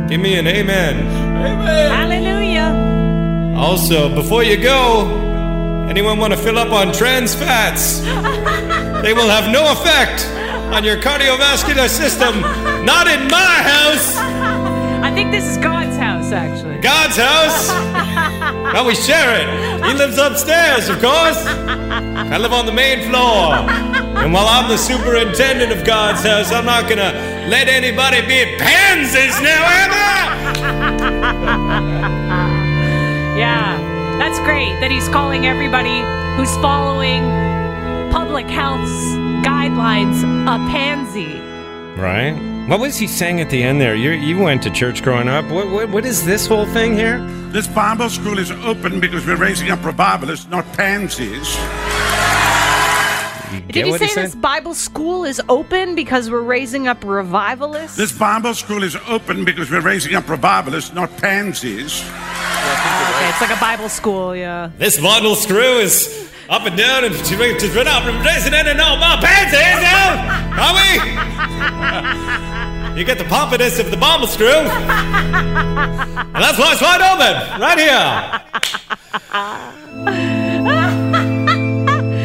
Give 0.07 0.21
me 0.21 0.35
an 0.39 0.47
amen. 0.47 1.05
Amen. 1.45 1.91
Hallelujah. 1.91 3.55
Also, 3.57 4.13
before 4.15 4.43
you 4.43 4.55
go, 4.57 5.05
anyone 5.89 6.17
want 6.17 6.33
to 6.33 6.39
fill 6.39 6.57
up 6.57 6.71
on 6.71 6.93
trans 6.93 7.35
fats? 7.35 7.99
they 9.03 9.13
will 9.13 9.29
have 9.29 9.51
no 9.51 9.71
effect 9.73 10.25
on 10.73 10.83
your 10.83 10.97
cardiovascular 10.97 11.89
system. 11.89 12.41
Not 12.85 13.07
in 13.07 13.27
my 13.27 13.55
house. 13.73 14.15
I 15.03 15.11
think 15.13 15.31
this 15.31 15.45
is 15.45 15.57
God's. 15.57 15.98
God's 16.81 17.17
house. 17.17 17.69
Well, 18.73 18.85
we 18.85 18.93
share 18.93 19.33
it. 19.35 19.47
He 19.83 19.93
lives 19.95 20.17
upstairs, 20.19 20.89
of 20.89 20.99
course. 21.01 21.43
I 21.45 22.37
live 22.37 22.53
on 22.53 22.67
the 22.67 22.71
main 22.71 23.09
floor. 23.09 23.55
And 24.21 24.31
while 24.31 24.45
I'm 24.47 24.69
the 24.69 24.77
superintendent 24.77 25.71
of 25.71 25.83
God's 25.85 26.21
house, 26.21 26.51
I'm 26.51 26.65
not 26.65 26.87
gonna 26.87 27.11
let 27.49 27.67
anybody 27.67 28.21
be 28.21 28.57
pansies 28.59 29.41
now, 29.41 29.65
am 29.65 29.91
I? 29.91 31.59
Yeah. 33.39 33.79
That's 34.19 34.37
great 34.39 34.77
that 34.81 34.91
he's 34.91 35.07
calling 35.07 35.45
everybody 35.45 36.01
who's 36.35 36.53
following 36.57 37.23
public 38.11 38.47
health 38.47 38.89
guidelines 39.45 40.21
a 40.43 40.57
pansy. 40.69 41.39
Right? 41.99 42.35
What 42.69 42.81
was 42.81 42.99
he 42.99 43.07
saying 43.07 43.41
at 43.41 43.49
the 43.49 43.63
end 43.63 43.81
there? 43.81 43.95
You 43.95 44.11
you 44.11 44.37
went 44.37 44.61
to 44.61 44.69
church 44.69 45.01
growing 45.01 45.27
up. 45.27 45.43
What 45.45 45.71
what, 45.71 45.89
what 45.89 46.05
is 46.05 46.23
this 46.23 46.45
whole 46.45 46.67
thing 46.67 46.93
here? 46.93 47.17
This 47.51 47.67
Bible 47.67 48.11
school 48.11 48.37
is 48.37 48.51
open 48.51 48.99
because 48.99 49.25
we're 49.25 49.37
raising 49.37 49.71
up 49.71 49.83
revivalists, 49.83 50.47
not 50.49 50.71
pansies. 50.73 51.57
You 53.51 53.61
Did 53.61 53.73
get 53.73 53.85
he 53.87 53.97
say 53.97 54.21
this 54.21 54.35
Bible 54.35 54.75
school 54.75 55.25
is 55.25 55.41
open 55.49 55.95
because 55.95 56.29
we're 56.29 56.43
raising 56.43 56.87
up 56.87 57.03
revivalists? 57.03 57.97
This 57.97 58.11
Bible 58.11 58.53
school 58.53 58.83
is 58.83 58.95
open 59.07 59.43
because 59.45 59.71
we're 59.71 59.81
raising 59.81 60.13
up 60.13 60.29
revivalists, 60.29 60.93
not 60.93 61.09
pansies. 61.17 62.03
okay, 62.03 63.29
it's 63.29 63.41
like 63.41 63.49
a 63.49 63.59
Bible 63.59 63.89
school, 63.89 64.35
yeah. 64.35 64.69
This 64.77 65.01
bottle 65.01 65.33
screw 65.33 65.79
is 65.79 66.29
up 66.49 66.67
and 66.67 66.77
down 66.77 67.03
and 67.03 67.15
to 67.15 67.57
to 67.57 67.67
run 67.71 67.87
up 67.87 68.03
and 68.03 68.23
raising 68.23 68.53
it 68.53 68.67
and 68.67 68.79
all 68.79 68.97
my 68.97 69.17
pants 69.19 69.57
hands 69.57 69.81
down. 69.81 70.59
Are 70.59 70.73
we? 70.75 71.38
You 72.97 73.05
get 73.05 73.17
the 73.17 73.25
pompous 73.25 73.79
of 73.79 73.91
the 73.91 73.97
bottle 73.97 74.27
screw. 74.27 74.47
And 74.47 74.67
that's 76.35 76.57
why 76.59 76.73
it's 76.73 76.81
wide 76.81 77.01
open. 77.01 77.61
Right 77.61 77.79
here. 77.79 78.41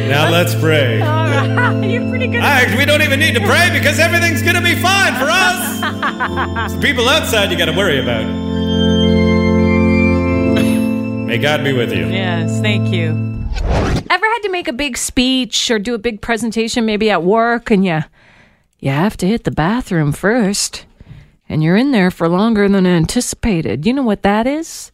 Now 0.09 0.29
let's 0.29 0.53
pray. 0.55 0.99
Right, 1.01 1.89
you're 1.89 2.09
pretty 2.09 2.27
good. 2.27 2.41
Act, 2.41 2.71
ah, 2.73 2.77
we 2.77 2.85
don't 2.85 3.01
even 3.01 3.19
need 3.19 3.35
to 3.35 3.45
pray 3.45 3.69
because 3.71 3.99
everything's 3.99 4.41
gonna 4.41 4.61
be 4.61 4.75
fine 4.75 5.15
for 5.15 5.27
us. 5.29 5.81
It's 6.65 6.75
the 6.75 6.81
people 6.81 7.07
outside 7.07 7.51
you 7.51 7.57
gotta 7.57 7.73
worry 7.73 7.99
about. 7.99 8.25
May 11.25 11.37
God 11.37 11.63
be 11.63 11.73
with 11.73 11.91
you. 11.91 12.05
Yes, 12.07 12.59
thank 12.61 12.93
you. 12.93 13.11
Ever 14.09 14.25
had 14.25 14.39
to 14.43 14.49
make 14.51 14.67
a 14.67 14.73
big 14.73 14.97
speech 14.97 15.71
or 15.71 15.79
do 15.79 15.93
a 15.93 15.97
big 15.97 16.21
presentation 16.21 16.85
maybe 16.85 17.09
at 17.09 17.23
work 17.23 17.71
and 17.71 17.83
you 17.83 18.03
you 18.85 18.91
have 18.91 19.17
to 19.17 19.27
hit 19.27 19.45
the 19.45 19.51
bathroom 19.51 20.11
first 20.11 20.85
and 21.49 21.63
you're 21.63 21.75
in 21.75 21.91
there 21.91 22.11
for 22.11 22.29
longer 22.29 22.69
than 22.69 22.85
anticipated. 22.85 23.83
You 23.83 23.93
know 23.93 24.03
what 24.03 24.21
that 24.21 24.45
is? 24.45 24.91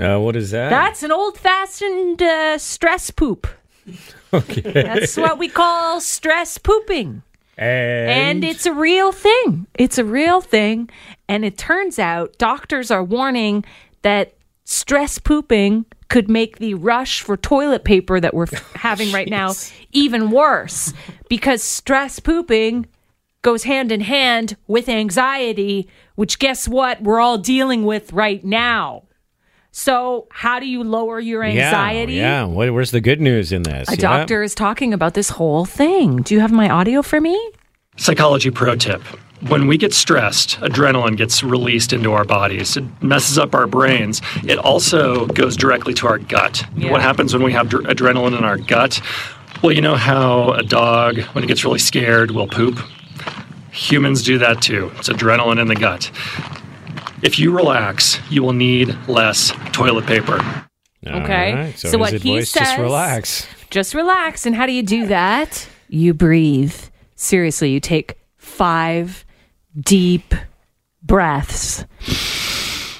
Uh, 0.00 0.18
what 0.18 0.34
is 0.34 0.50
that? 0.50 0.68
That's 0.70 1.04
an 1.04 1.12
old-fashioned 1.12 2.20
uh, 2.20 2.58
stress 2.58 3.12
poop. 3.12 3.46
okay. 4.34 4.72
That's 4.72 5.16
what 5.16 5.38
we 5.38 5.48
call 5.48 6.00
stress 6.00 6.58
pooping. 6.58 7.22
and, 7.56 8.10
And 8.10 8.44
it's 8.44 8.66
a 8.66 8.72
real 8.72 9.12
thing. 9.12 9.68
It's 9.74 9.98
a 9.98 10.04
real 10.04 10.40
thing. 10.40 10.90
And 11.28 11.44
it 11.44 11.56
turns 11.56 12.00
out 12.00 12.36
doctors 12.36 12.90
are 12.90 13.04
warning 13.04 13.64
that 14.02 14.34
stress 14.64 15.18
pooping 15.20 15.84
could 16.08 16.28
make 16.28 16.58
the 16.58 16.74
rush 16.74 17.20
for 17.22 17.36
toilet 17.36 17.84
paper 17.84 18.18
that 18.18 18.34
we're 18.34 18.48
f- 18.52 18.72
having 18.74 19.12
right 19.12 19.28
now 19.28 19.52
even 19.92 20.32
worse 20.32 20.92
because 21.28 21.62
stress 21.62 22.18
pooping 22.18 22.86
goes 23.42 23.64
hand 23.64 23.90
in 23.92 24.00
hand 24.00 24.56
with 24.66 24.88
anxiety, 24.88 25.88
which 26.14 26.38
guess 26.38 26.68
what? 26.68 27.02
We're 27.02 27.20
all 27.20 27.38
dealing 27.38 27.84
with 27.84 28.12
right 28.12 28.44
now. 28.44 29.04
So, 29.72 30.26
how 30.32 30.58
do 30.58 30.66
you 30.66 30.82
lower 30.82 31.20
your 31.20 31.44
anxiety? 31.44 32.14
Yeah, 32.14 32.40
yeah. 32.40 32.44
What, 32.44 32.72
where's 32.74 32.90
the 32.90 33.00
good 33.00 33.20
news 33.20 33.52
in 33.52 33.62
this? 33.62 33.88
A 33.88 33.92
Yeah? 33.92 33.96
doctor 34.18 34.42
is 34.42 34.54
talking 34.54 34.92
about 34.92 35.14
this 35.14 35.30
whole 35.30 35.64
thing. 35.64 36.22
Do 36.22 36.34
you 36.34 36.40
have 36.40 36.50
my 36.50 36.68
audio 36.68 37.02
for 37.02 37.20
me? 37.20 37.38
Psychology 37.96 38.50
pro 38.50 38.74
tip. 38.74 39.02
When 39.48 39.68
we 39.68 39.78
get 39.78 39.94
stressed, 39.94 40.58
adrenaline 40.60 41.16
gets 41.16 41.42
released 41.42 41.92
into 41.92 42.12
our 42.12 42.24
bodies. 42.24 42.76
It 42.76 42.84
messes 43.02 43.38
up 43.38 43.54
our 43.54 43.66
brains. 43.66 44.20
It 44.44 44.58
also 44.58 45.26
goes 45.26 45.56
directly 45.56 45.94
to 45.94 46.08
our 46.08 46.18
gut. 46.18 46.64
Yeah. 46.76 46.90
What 46.90 47.00
happens 47.00 47.32
when 47.32 47.42
we 47.44 47.52
have 47.52 47.68
dr- 47.68 47.84
adrenaline 47.84 48.36
in 48.36 48.44
our 48.44 48.58
gut? 48.58 49.00
Well, 49.62 49.72
you 49.72 49.80
know 49.80 49.94
how 49.94 50.52
a 50.52 50.62
dog, 50.62 51.20
when 51.32 51.44
it 51.44 51.46
gets 51.46 51.64
really 51.64 51.78
scared, 51.78 52.32
will 52.32 52.48
poop? 52.48 52.80
Humans 53.72 54.22
do 54.22 54.38
that 54.38 54.60
too. 54.62 54.90
It's 54.96 55.08
adrenaline 55.08 55.60
in 55.60 55.68
the 55.68 55.74
gut. 55.76 56.10
If 57.22 57.38
you 57.38 57.54
relax, 57.54 58.18
you 58.30 58.42
will 58.42 58.52
need 58.52 58.96
less 59.08 59.52
toilet 59.72 60.06
paper. 60.06 60.34
Okay. 61.06 61.50
All 61.52 61.56
right, 61.58 61.78
So, 61.78 61.90
So 61.90 61.98
what 61.98 62.10
he 62.12 62.16
advice, 62.16 62.52
just 62.52 62.70
says- 62.70 62.78
relax. 62.78 63.46
Just 63.70 63.94
relax. 63.94 64.46
And 64.46 64.54
how 64.56 64.66
do 64.66 64.72
you 64.72 64.82
do 64.82 65.06
that? 65.06 65.68
You 65.88 66.12
breathe. 66.14 66.74
Seriously, 67.14 67.70
you 67.70 67.80
take 67.80 68.18
five 68.38 69.24
deep 69.78 70.34
breaths, 71.02 71.84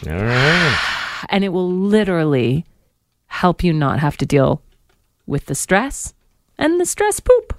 All 0.07 0.13
right. 0.15 1.25
and 1.29 1.43
it 1.45 1.49
will 1.51 1.71
literally 1.71 2.65
help 3.27 3.63
you 3.65 3.73
not 3.73 4.01
have 4.01 4.17
to 4.19 4.27
deal 4.27 4.63
with 5.27 5.47
the 5.47 5.55
stress 5.55 6.15
and 6.59 6.81
the 6.81 6.87
stress 6.87 7.21
poop. 7.21 7.50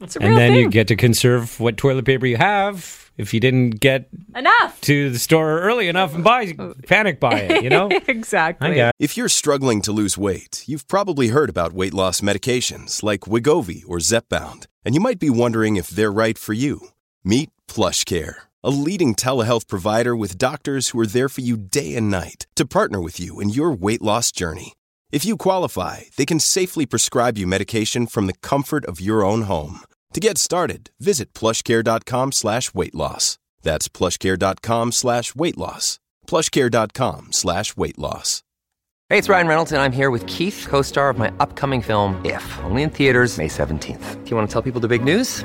It's 0.00 0.16
a 0.16 0.20
real 0.20 0.28
And 0.28 0.36
then 0.38 0.52
thing. 0.52 0.60
you 0.60 0.68
get 0.70 0.88
to 0.88 0.96
conserve 0.96 1.58
what 1.60 1.76
toilet 1.76 2.04
paper 2.04 2.26
you 2.26 2.36
have 2.36 3.10
if 3.16 3.32
you 3.32 3.40
didn't 3.40 3.80
get 3.80 4.08
Enough. 4.34 4.80
to 4.82 5.10
the 5.10 5.18
store 5.18 5.60
early 5.60 5.88
enough 5.88 6.14
and 6.14 6.22
buy 6.24 6.54
panic 6.86 7.18
buy 7.20 7.40
it, 7.40 7.62
you 7.64 7.70
know? 7.70 7.88
exactly. 8.08 8.82
If 8.98 9.16
you're 9.16 9.28
struggling 9.28 9.80
to 9.82 9.92
lose 9.92 10.18
weight, 10.18 10.64
you've 10.66 10.86
probably 10.88 11.28
heard 11.28 11.48
about 11.48 11.72
weight 11.72 11.94
loss 11.94 12.20
medications 12.20 13.02
like 13.02 13.20
Wegovy 13.22 13.82
or 13.86 13.98
Zepbound, 13.98 14.66
and 14.84 14.94
you 14.94 15.00
might 15.00 15.18
be 15.18 15.30
wondering 15.30 15.76
if 15.76 15.88
they're 15.88 16.12
right 16.12 16.36
for 16.36 16.52
you. 16.52 16.88
Meet 17.24 17.50
PlushCare, 17.68 18.34
a 18.62 18.70
leading 18.70 19.14
telehealth 19.14 19.66
provider 19.66 20.14
with 20.14 20.38
doctors 20.38 20.90
who 20.90 21.00
are 21.00 21.06
there 21.06 21.28
for 21.28 21.40
you 21.40 21.56
day 21.56 21.96
and 21.96 22.10
night 22.10 22.46
to 22.56 22.66
partner 22.66 23.00
with 23.00 23.18
you 23.18 23.40
in 23.40 23.48
your 23.48 23.72
weight 23.72 24.02
loss 24.02 24.30
journey. 24.30 24.74
If 25.12 25.24
you 25.24 25.36
qualify, 25.36 26.00
they 26.16 26.26
can 26.26 26.40
safely 26.40 26.84
prescribe 26.84 27.38
you 27.38 27.46
medication 27.46 28.06
from 28.06 28.26
the 28.26 28.34
comfort 28.42 28.84
of 28.86 29.00
your 29.00 29.24
own 29.24 29.42
home. 29.42 29.80
To 30.12 30.20
get 30.20 30.36
started, 30.36 30.90
visit 30.98 31.32
plushcare.com 31.32 32.32
slash 32.32 32.74
weight 32.74 32.94
loss. 32.94 33.38
That's 33.62 33.88
plushcare.com 33.88 34.92
slash 34.92 35.34
weight 35.34 35.56
loss. 35.56 36.00
plushcare.com 36.26 37.32
slash 37.32 37.76
weight 37.76 37.98
loss. 37.98 38.42
Hey, 39.08 39.18
it's 39.18 39.28
Ryan 39.28 39.46
Reynolds, 39.46 39.70
and 39.70 39.80
I'm 39.80 39.92
here 39.92 40.10
with 40.10 40.26
Keith, 40.26 40.66
co 40.68 40.82
star 40.82 41.10
of 41.10 41.18
my 41.18 41.32
upcoming 41.38 41.80
film, 41.80 42.20
If, 42.24 42.58
only 42.64 42.82
in 42.82 42.90
theaters, 42.90 43.38
May 43.38 43.48
17th. 43.48 44.24
Do 44.24 44.30
you 44.30 44.36
want 44.36 44.48
to 44.48 44.52
tell 44.52 44.62
people 44.62 44.80
the 44.80 44.88
big 44.88 45.04
news? 45.04 45.44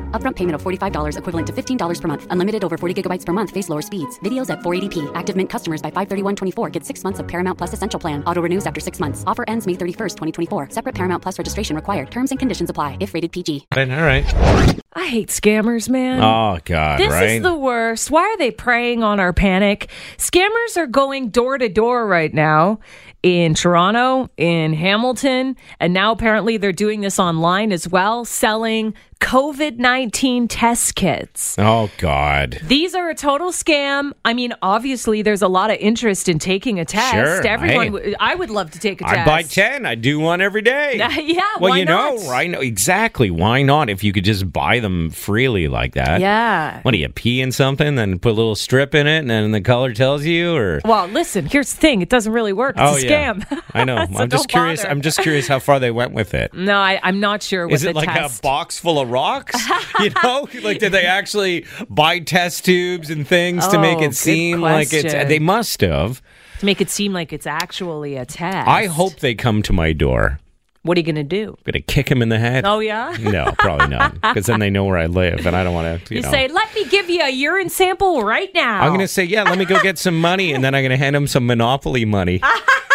Upfront 0.11 0.35
payment 0.35 0.53
of 0.53 0.61
$45 0.61 1.17
equivalent 1.17 1.47
to 1.47 1.53
$15 1.53 2.01
per 2.01 2.07
month. 2.07 2.27
Unlimited 2.29 2.63
over 2.63 2.77
40 2.77 3.01
gigabytes 3.01 3.25
per 3.25 3.33
month. 3.33 3.49
Face 3.49 3.67
lower 3.67 3.81
speeds. 3.81 4.19
Videos 4.19 4.51
at 4.51 4.59
480p. 4.59 5.11
Active 5.15 5.35
Mint 5.35 5.49
customers 5.49 5.81
by 5.81 5.89
531.24 5.89 6.71
get 6.71 6.85
six 6.85 7.03
months 7.03 7.19
of 7.19 7.27
Paramount 7.27 7.57
Plus 7.57 7.73
Essential 7.73 7.99
Plan. 7.99 8.23
Auto 8.25 8.43
renews 8.43 8.67
after 8.67 8.79
six 8.79 8.99
months. 8.99 9.23
Offer 9.25 9.45
ends 9.47 9.65
May 9.65 9.73
31st, 9.73 10.17
2024. 10.17 10.69
Separate 10.69 10.93
Paramount 10.93 11.23
Plus 11.23 11.39
registration 11.39 11.75
required. 11.75 12.11
Terms 12.11 12.29
and 12.29 12.37
conditions 12.37 12.69
apply 12.69 12.97
if 12.99 13.15
rated 13.15 13.31
PG. 13.31 13.65
All 13.75 13.83
right. 13.87 14.77
I 14.93 15.07
hate 15.07 15.29
scammers, 15.29 15.89
man. 15.89 16.21
Oh 16.21 16.59
God, 16.65 16.99
This 16.99 17.11
right? 17.11 17.29
is 17.31 17.41
the 17.41 17.55
worst. 17.55 18.11
Why 18.11 18.23
are 18.23 18.37
they 18.37 18.51
preying 18.51 19.03
on 19.03 19.21
our 19.21 19.31
panic? 19.31 19.89
Scammers 20.17 20.75
are 20.75 20.85
going 20.85 21.29
door 21.29 21.57
to 21.57 21.69
door 21.69 22.05
right 22.05 22.33
now 22.33 22.79
in 23.23 23.53
Toronto, 23.53 24.29
in 24.37 24.73
Hamilton, 24.73 25.55
and 25.79 25.93
now 25.93 26.11
apparently 26.11 26.57
they're 26.57 26.71
doing 26.71 27.01
this 27.01 27.19
online 27.19 27.71
as 27.71 27.87
well, 27.87 28.25
selling 28.25 28.93
COVID 29.19 29.77
19 29.77 30.47
test 30.47 30.95
kits. 30.95 31.55
oh 31.59 31.91
God. 31.99 32.59
These 32.63 32.95
are 32.95 33.07
a 33.11 33.13
total 33.13 33.51
scam. 33.51 34.13
I 34.25 34.33
mean, 34.33 34.51
obviously, 34.63 35.21
there's 35.21 35.43
a 35.43 35.47
lot 35.47 35.69
of 35.69 35.77
interest 35.77 36.27
in 36.27 36.39
taking 36.39 36.79
a 36.79 36.85
test. 36.85 37.11
Sure, 37.13 37.45
Everyone, 37.45 37.77
I- 37.79 37.89
w- 37.89 38.15
I 38.19 38.33
would 38.33 38.49
love 38.49 38.71
to 38.71 38.79
take 38.79 38.99
a 39.01 39.03
test. 39.03 39.17
I'd 39.19 39.25
buy 39.25 39.43
ten. 39.43 39.85
I 39.85 39.93
do 39.93 40.19
one 40.19 40.41
every 40.41 40.63
day. 40.63 40.95
yeah, 40.97 41.41
Well, 41.59 41.69
why 41.69 41.77
you 41.77 41.85
not? 41.85 42.15
know, 42.15 42.29
right? 42.31 42.51
Exactly. 42.63 43.29
Why 43.29 43.61
not? 43.61 43.91
If 43.91 44.03
you 44.03 44.11
could 44.11 44.23
just 44.25 44.51
buy 44.51 44.79
them 44.79 45.11
freely 45.11 45.67
like 45.67 45.93
that. 45.93 46.19
Yeah. 46.19 46.81
What 46.81 46.89
do 46.91 46.97
you 46.97 47.07
pee 47.09 47.41
in 47.41 47.51
something, 47.51 47.93
then 47.93 48.17
put 48.17 48.29
a 48.29 48.33
little 48.33 48.55
strip 48.55 48.95
in 48.95 49.05
it, 49.05 49.19
and 49.19 49.29
then 49.29 49.51
the 49.51 49.61
color 49.61 49.93
tells 49.93 50.25
you, 50.25 50.55
or 50.55 50.81
Well, 50.83 51.05
listen, 51.05 51.45
here's 51.45 51.71
the 51.71 51.79
thing. 51.79 52.01
It 52.01 52.09
doesn't 52.09 52.33
really 52.33 52.53
work. 52.53 52.75
It's 52.75 52.91
oh 52.91 52.97
yeah, 52.97 53.07
scam. 53.11 53.61
I 53.73 53.83
know. 53.83 54.05
So 54.05 54.17
I'm 54.19 54.29
just 54.29 54.47
curious. 54.49 54.81
bother. 54.81 54.91
I'm 54.91 55.01
just 55.01 55.19
curious 55.19 55.47
how 55.47 55.59
far 55.59 55.79
they 55.79 55.91
went 55.91 56.13
with 56.13 56.33
it. 56.33 56.53
No, 56.53 56.77
I, 56.77 56.99
I'm 57.03 57.19
not 57.19 57.43
sure 57.43 57.69
Is 57.71 57.83
it 57.83 57.95
like 57.95 58.09
test. 58.09 58.39
a 58.39 58.41
box 58.41 58.79
full 58.79 58.99
of 58.99 59.09
rocks? 59.09 59.59
you 59.99 60.11
know, 60.23 60.47
like 60.63 60.79
did 60.79 60.91
they 60.91 61.05
actually 61.05 61.65
buy 61.89 62.19
test 62.19 62.65
tubes 62.65 63.09
and 63.09 63.27
things 63.27 63.67
to 63.67 63.79
make 63.79 63.97
Oh, 63.99 64.03
it 64.03 64.15
seem 64.15 64.61
like 64.61 64.93
it's? 64.93 65.13
They 65.13 65.39
must 65.39 65.81
have. 65.81 66.21
to 66.59 66.65
make 66.65 66.81
it 66.81 66.89
seem 66.89 67.13
like 67.13 67.31
it's 67.33 67.47
actually 67.47 68.15
a 68.17 68.25
test. 68.25 68.67
I 68.67 68.85
hope 68.87 69.17
they 69.19 69.35
come 69.35 69.61
to 69.63 69.73
my 69.73 69.93
door. 69.93 70.39
What 70.83 70.97
are 70.97 70.99
you 70.99 71.05
gonna 71.05 71.23
do? 71.23 71.49
I'm 71.49 71.71
gonna 71.73 71.81
kick 71.81 72.09
him 72.09 72.23
in 72.23 72.29
the 72.29 72.39
head. 72.39 72.65
Oh 72.65 72.79
yeah. 72.79 73.15
No, 73.19 73.53
probably 73.59 73.89
not. 73.89 74.15
Because 74.19 74.47
then 74.47 74.59
they 74.59 74.71
know 74.71 74.83
where 74.85 74.97
I 74.97 75.05
live, 75.05 75.45
and 75.45 75.55
I 75.55 75.63
don't 75.63 75.75
want 75.75 76.05
to. 76.07 76.11
You, 76.11 76.21
You, 76.21 76.23
know. 76.23 76.31
say, 76.31 76.47
"Let 76.47 76.73
me 76.73 76.85
give 76.85 77.07
you 77.07 77.21
a 77.21 77.29
urine 77.29 77.69
sample 77.69 78.23
right 78.23 78.49
now." 78.55 78.81
I'm 78.81 78.87
going 78.89 79.01
to 79.01 79.07
say, 79.07 79.23
yeah, 79.23 79.43
let 79.43 79.59
me 79.59 79.65
go 79.65 79.79
get 79.83 79.99
some 79.99 80.19
money, 80.19 80.51
and 80.53 80.63
then 80.63 80.73
I'm 80.73 80.81
going 80.81 80.89
to 80.89 80.97
hand 80.97 81.15
him 81.15 81.27
some 81.27 81.45
Monopoly 81.45 82.03
money. 82.05 82.41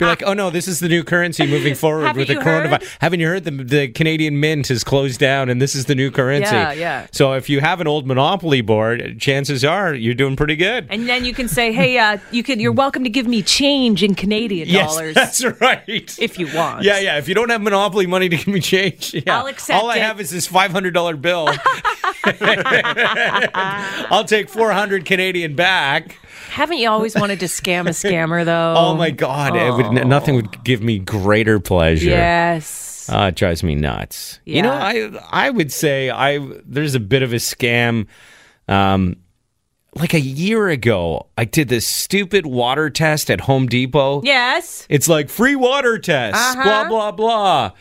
Be 0.00 0.06
like, 0.06 0.22
oh 0.24 0.32
no, 0.32 0.50
this 0.50 0.66
is 0.66 0.80
the 0.80 0.88
new 0.88 1.04
currency 1.04 1.46
moving 1.46 1.74
forward 1.76 2.06
Haven't 2.06 2.18
with 2.20 2.28
the 2.28 2.34
you 2.34 2.40
coronavirus. 2.40 2.96
Haven't 3.00 3.20
you 3.20 3.26
heard 3.28 3.44
the, 3.44 3.50
the 3.50 3.88
Canadian 3.88 4.40
Mint 4.40 4.68
has 4.68 4.82
closed 4.82 5.20
down, 5.20 5.48
and 5.50 5.60
this 5.60 5.74
is 5.74 5.84
the 5.84 5.94
new 5.94 6.10
currency? 6.10 6.54
Yeah, 6.54 6.72
yeah. 6.72 7.06
So 7.12 7.34
if 7.34 7.48
you 7.50 7.60
have 7.60 7.80
an 7.80 7.86
old 7.86 8.06
Monopoly 8.06 8.62
board, 8.62 9.20
chances 9.20 9.64
are 9.64 9.94
you're 9.94 10.14
doing 10.14 10.36
pretty 10.36 10.56
good. 10.56 10.86
And 10.90 11.08
then 11.08 11.24
you 11.24 11.34
can 11.34 11.48
say, 11.48 11.70
"Hey, 11.72 11.98
uh, 11.98 12.16
you 12.30 12.42
can. 12.42 12.58
You're 12.60 12.72
welcome 12.72 13.04
to 13.04 13.10
give 13.10 13.26
me 13.26 13.42
change 13.42 14.02
in 14.02 14.14
Canadian 14.14 14.68
Yes, 14.68 14.94
dollars 14.94 15.14
that's 15.16 15.44
right. 15.60 15.84
if 16.18 16.38
you 16.38 16.48
want." 16.54 16.82
Yeah, 16.84 16.98
yeah. 16.98 17.18
If 17.18 17.28
you 17.28 17.34
don't 17.34 17.50
have 17.50 17.60
Monopoly 17.60 18.06
money 18.06 18.28
to 18.30 18.36
give 18.36 18.46
me 18.48 18.60
change, 18.60 19.12
yeah. 19.26 19.38
I'll 19.38 19.46
accept 19.46 19.78
All 19.82 19.90
I 19.90 19.96
it. 19.96 20.02
have 20.02 20.18
is 20.20 20.30
this 20.30 20.46
five 20.46 20.72
hundred 20.72 20.94
dollar 20.94 21.16
bill. 21.16 21.48
I'll 24.10 24.24
take 24.24 24.48
four 24.48 24.72
hundred 24.72 25.04
Canadian 25.04 25.54
back. 25.54 26.16
Haven't 26.50 26.78
you 26.78 26.88
always 26.90 27.14
wanted 27.14 27.40
to 27.40 27.46
scam 27.46 27.86
a 27.86 27.90
scammer 27.90 28.44
though? 28.44 28.74
Oh 28.76 28.94
my 28.96 29.10
god! 29.10 29.56
It 29.56 29.72
would, 29.74 30.06
nothing 30.06 30.34
would 30.36 30.62
give 30.64 30.82
me 30.82 30.98
greater 30.98 31.58
pleasure. 31.60 32.10
Yes. 32.10 33.08
Uh, 33.12 33.26
it 33.28 33.36
drives 33.36 33.62
me 33.62 33.74
nuts. 33.74 34.38
You 34.44 34.62
know, 34.62 34.72
I 34.72 35.10
I 35.30 35.50
would 35.50 35.72
say 35.72 36.10
I 36.10 36.38
there's 36.64 36.94
a 36.94 37.00
bit 37.00 37.22
of 37.22 37.32
a 37.32 37.36
scam. 37.36 38.06
Um, 38.68 39.16
like 39.96 40.14
a 40.14 40.20
year 40.20 40.68
ago, 40.68 41.26
I 41.36 41.44
did 41.44 41.68
this 41.68 41.84
stupid 41.86 42.46
water 42.46 42.90
test 42.90 43.28
at 43.30 43.40
Home 43.42 43.66
Depot. 43.66 44.22
Yes. 44.22 44.86
It's 44.88 45.08
like 45.08 45.28
free 45.28 45.56
water 45.56 45.98
tests, 45.98 46.38
Uh-huh. 46.40 46.62
blah 46.62 46.88
blah 46.88 47.10
blah. 47.12 47.72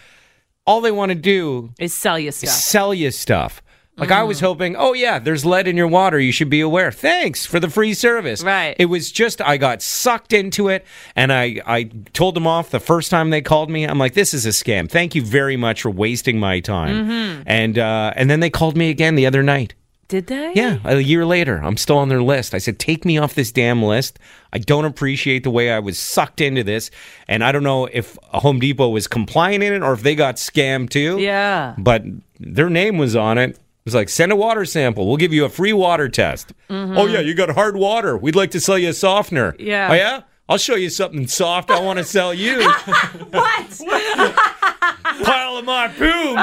All 0.65 0.81
they 0.81 0.91
want 0.91 1.09
to 1.09 1.15
do 1.15 1.71
Is 1.79 1.93
sell 1.93 2.17
you 2.19 2.31
stuff. 2.31 2.49
Mm. 2.49 2.53
sell 2.53 2.93
you 2.93 3.11
stuff. 3.11 3.61
Like 3.99 4.11
I 4.11 4.23
was 4.23 4.39
hoping, 4.39 4.75
oh 4.75 4.93
yeah, 4.93 5.19
there's 5.19 5.45
lead 5.45 5.67
in 5.67 5.75
your 5.77 5.87
water. 5.87 6.19
You 6.19 6.31
should 6.31 6.49
be 6.49 6.61
aware. 6.61 6.91
Thanks 6.91 7.45
for 7.45 7.59
the 7.59 7.69
free 7.69 7.93
service. 7.93 8.43
Right. 8.43 8.75
It 8.79 8.85
was 8.85 9.11
just 9.11 9.41
I 9.41 9.57
got 9.57 9.81
sucked 9.81 10.33
into 10.33 10.69
it, 10.69 10.85
and 11.15 11.31
I 11.33 11.61
I 11.65 11.83
told 12.13 12.35
them 12.35 12.47
off 12.47 12.69
the 12.71 12.79
first 12.79 13.11
time 13.11 13.29
they 13.29 13.41
called 13.41 13.69
me. 13.69 13.83
I'm 13.85 13.97
like, 13.99 14.13
this 14.13 14.33
is 14.33 14.45
a 14.45 14.49
scam. 14.49 14.89
Thank 14.89 15.15
you 15.15 15.21
very 15.21 15.57
much 15.57 15.81
for 15.81 15.89
wasting 15.91 16.39
my 16.39 16.59
time. 16.59 17.07
Mhm. 17.09 17.43
And 17.45 17.77
uh, 17.77 18.13
and 18.15 18.29
then 18.29 18.39
they 18.39 18.49
called 18.49 18.75
me 18.77 18.89
again 18.89 19.15
the 19.15 19.25
other 19.25 19.43
night. 19.43 19.73
Did 20.07 20.25
they? 20.25 20.53
Yeah, 20.55 20.79
a 20.85 20.97
year 20.99 21.23
later, 21.23 21.61
I'm 21.63 21.77
still 21.77 21.99
on 21.99 22.09
their 22.09 22.23
list. 22.23 22.55
I 22.55 22.57
said, 22.57 22.79
take 22.79 23.05
me 23.05 23.19
off 23.19 23.35
this 23.35 23.51
damn 23.51 23.83
list. 23.83 24.17
I 24.51 24.57
don't 24.57 24.85
appreciate 24.85 25.43
the 25.43 25.51
way 25.51 25.69
I 25.71 25.77
was 25.77 25.99
sucked 25.99 26.41
into 26.41 26.63
this, 26.63 26.89
and 27.27 27.43
I 27.43 27.51
don't 27.51 27.61
know 27.61 27.85
if 27.85 28.17
Home 28.23 28.59
Depot 28.59 28.89
was 28.89 29.07
compliant 29.07 29.63
in 29.63 29.71
it 29.71 29.83
or 29.83 29.93
if 29.93 30.01
they 30.01 30.15
got 30.15 30.37
scammed 30.37 30.89
too. 30.89 31.19
Yeah. 31.19 31.75
But 31.77 32.05
their 32.39 32.71
name 32.71 32.97
was 32.97 33.15
on 33.15 33.37
it. 33.37 33.59
Was 33.89 33.95
like, 33.95 34.09
send 34.09 34.31
a 34.31 34.35
water 34.35 34.65
sample. 34.65 35.07
We'll 35.07 35.17
give 35.17 35.33
you 35.33 35.45
a 35.45 35.49
free 35.49 35.73
water 35.73 36.09
test. 36.09 36.53
Mhm. 36.69 36.95
Oh, 36.95 37.07
yeah, 37.07 37.21
you 37.21 37.33
got 37.33 37.49
hard 37.49 37.75
water. 37.75 38.15
We'd 38.15 38.35
like 38.35 38.51
to 38.51 38.59
sell 38.59 38.77
you 38.77 38.89
a 38.89 38.93
softener. 38.93 39.55
Yeah. 39.57 39.89
Oh, 39.89 39.95
yeah? 39.95 40.21
I'll 40.47 40.59
show 40.59 40.75
you 40.75 40.91
something 40.91 41.25
soft. 41.27 41.71
I 41.71 41.79
want 41.81 41.97
to 41.97 42.03
sell 42.05 42.31
you. 42.31 42.61
what? 43.31 43.81
Pile 45.23 45.57
of 45.57 45.65
my 45.65 45.87
poo, 45.87 46.35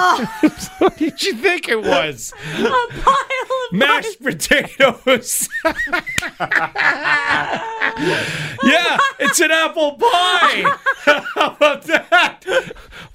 Mora. 0.00 0.26
what 0.78 0.96
did 0.96 1.22
you 1.22 1.34
think 1.34 1.68
it 1.68 1.82
was? 1.82 2.32
a 2.54 2.62
pile 2.62 3.16
of 3.70 3.72
Mashed 3.72 4.22
potatoes. 4.22 5.48
yeah, 5.64 5.74
it's 9.18 9.40
an 9.40 9.50
apple 9.50 9.92
pie. 9.92 10.76
How 11.34 11.54
about 11.54 11.82
that? 11.84 12.44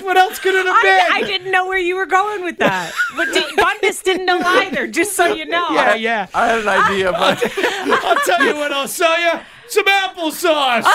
What 0.02 0.18
else 0.18 0.40
could 0.40 0.56
it 0.56 0.66
have 0.66 0.82
been? 0.82 1.14
I, 1.14 1.16
I 1.16 1.24
didn't 1.24 1.52
know 1.52 1.68
where 1.68 1.78
you 1.78 1.96
were 1.96 2.06
going 2.06 2.44
with 2.44 2.58
that. 2.58 2.94
But 3.16 3.26
did, 3.34 3.56
Bundes 3.56 4.04
didn't 4.04 4.26
know 4.26 4.40
either, 4.40 4.88
just 4.88 5.16
so 5.16 5.34
you 5.34 5.46
know. 5.46 5.68
Yeah, 5.72 5.96
yeah. 5.96 6.28
I 6.34 6.48
had 6.48 6.60
an 6.60 6.68
idea, 6.68 7.12
but 7.12 7.42
I'll 8.04 8.22
tell 8.26 8.46
you 8.46 8.56
what 8.56 8.72
I'll 8.72 8.88
sell 8.88 9.20
you. 9.20 9.40
Some 9.68 9.86
applesauce. 9.86 10.86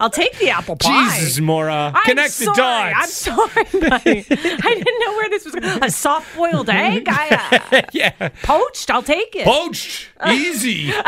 I'll 0.00 0.10
take 0.10 0.36
the 0.38 0.48
apple 0.48 0.76
pie. 0.76 1.14
Jesus, 1.18 1.38
Mora. 1.40 1.92
I'm 1.94 2.04
Connect 2.04 2.38
the 2.38 2.54
sorry. 2.54 2.92
I'm 2.94 3.08
sorry, 3.08 3.64
buddy. 3.88 4.24
I 4.30 4.74
didn't 4.74 5.00
know 5.00 5.12
where 5.12 5.28
this 5.28 5.44
was 5.44 5.54
going. 5.54 5.84
A 5.84 5.90
soft 5.90 6.34
boiled 6.34 6.70
egg? 6.70 7.04
I, 7.06 7.60
uh, 7.70 7.82
yeah. 7.92 8.30
poached? 8.42 8.90
I'll 8.90 9.02
take 9.02 9.36
it. 9.36 9.44
Poached. 9.44 10.08
Easy. 10.26 10.90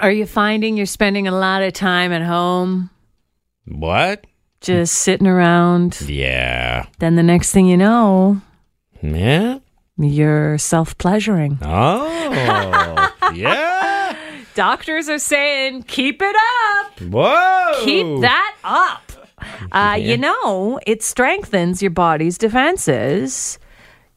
Are 0.00 0.10
you 0.10 0.26
finding 0.26 0.76
you're 0.76 0.86
spending 0.86 1.28
a 1.28 1.32
lot 1.32 1.62
of 1.62 1.72
time 1.74 2.10
at 2.12 2.22
home 2.22 2.90
what? 3.66 4.24
just 4.60 4.94
sitting 4.96 5.26
around? 5.28 6.00
Yeah. 6.02 6.86
Then 6.98 7.14
the 7.16 7.22
next 7.22 7.52
thing 7.52 7.66
you 7.66 7.76
know, 7.76 8.40
Yeah. 9.00 9.58
you're 9.96 10.58
self 10.58 10.98
pleasuring. 10.98 11.58
Oh. 11.62 13.12
yeah. 13.34 13.79
Doctors 14.60 15.08
are 15.08 15.18
saying, 15.18 15.84
keep 15.84 16.20
it 16.20 16.36
up. 16.76 17.00
Whoa. 17.00 17.72
Keep 17.82 18.20
that 18.20 18.56
up. 18.62 19.00
Uh, 19.72 19.96
You 19.98 20.18
know, 20.18 20.78
it 20.86 21.02
strengthens 21.02 21.80
your 21.80 21.90
body's 21.90 22.36
defenses. 22.36 23.58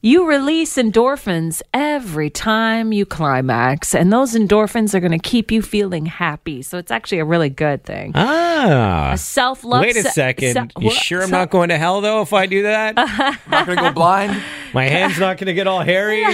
You 0.01 0.27
release 0.27 0.75
endorphins 0.75 1.61
every 1.73 2.29
time 2.29 2.91
you 2.91 3.05
climax, 3.05 3.95
and 3.95 4.11
those 4.11 4.35
endorphins 4.35 4.93
are 4.93 4.99
going 4.99 5.13
to 5.13 5.17
keep 5.29 5.49
you 5.49 5.61
feeling 5.61 6.07
happy. 6.07 6.61
So 6.61 6.77
it's 6.77 6.91
actually 6.91 7.19
a 7.19 7.25
really 7.25 7.49
good 7.49 7.85
thing. 7.85 8.11
Ah. 8.13 9.13
A 9.13 9.17
self 9.17 9.63
love. 9.63 9.79
Wait 9.81 9.95
a 9.95 10.03
second. 10.03 10.73
you 10.77 10.91
sure 10.91 11.23
I'm 11.23 11.31
not 11.31 11.51
going 11.51 11.69
to 11.69 11.77
hell 11.77 12.01
though 12.01 12.21
if 12.21 12.33
I 12.33 12.47
do 12.47 12.63
that? 12.63 12.95
I'm 12.97 13.37
not 13.49 13.65
gonna 13.65 13.79
go 13.81 13.93
blind. 13.93 14.43
My 14.73 14.83
hand's 14.89 15.17
not 15.19 15.37
going 15.37 15.47
to 15.47 15.53
get 15.53 15.67
all 15.67 15.79
hairy. 15.79 16.25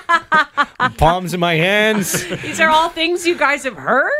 palms 0.98 1.34
in 1.34 1.40
my 1.40 1.54
hands. 1.54 2.26
These 2.42 2.60
are 2.60 2.68
all 2.68 2.88
things 2.88 3.26
you 3.26 3.36
guys 3.36 3.64
have 3.64 3.76
heard. 3.76 4.10